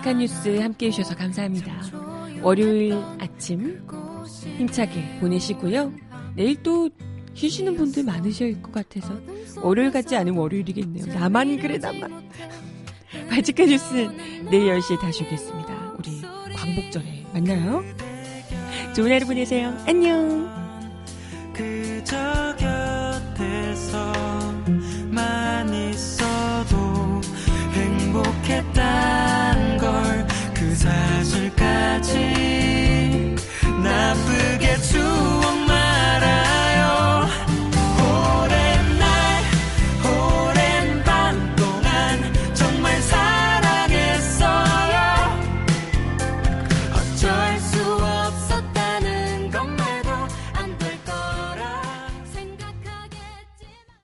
발칙한 0.07 0.18
뉴스 0.18 0.61
함께 0.61 0.86
해주셔서 0.86 1.16
감사합니다. 1.16 1.82
월요일 2.40 2.94
아침 3.18 3.84
힘차게 4.57 5.18
보내시고요. 5.18 5.92
내일 6.36 6.62
또 6.62 6.88
쉬시는 7.34 7.76
분들 7.76 8.04
많으실 8.04 8.62
것 8.62 8.70
같아서 8.70 9.18
월요일 9.61 9.90
같지 9.90 10.14
않은 10.14 10.36
월요일이겠네요. 10.36 11.07
나만 11.07 11.59
그래 11.59 11.78
나만. 11.78 12.30
발칙한 13.28 13.66
뉴스 13.66 14.09
내일 14.48 14.78
10시에 14.78 15.00
다시 15.00 15.24
오겠습니다. 15.24 15.96
우리 15.98 16.22
광복절에 16.54 17.26
만나요. 17.32 17.82
좋은 18.94 19.11
하루 19.11 19.26
보내세요. 19.26 19.76
안녕. 19.86 20.55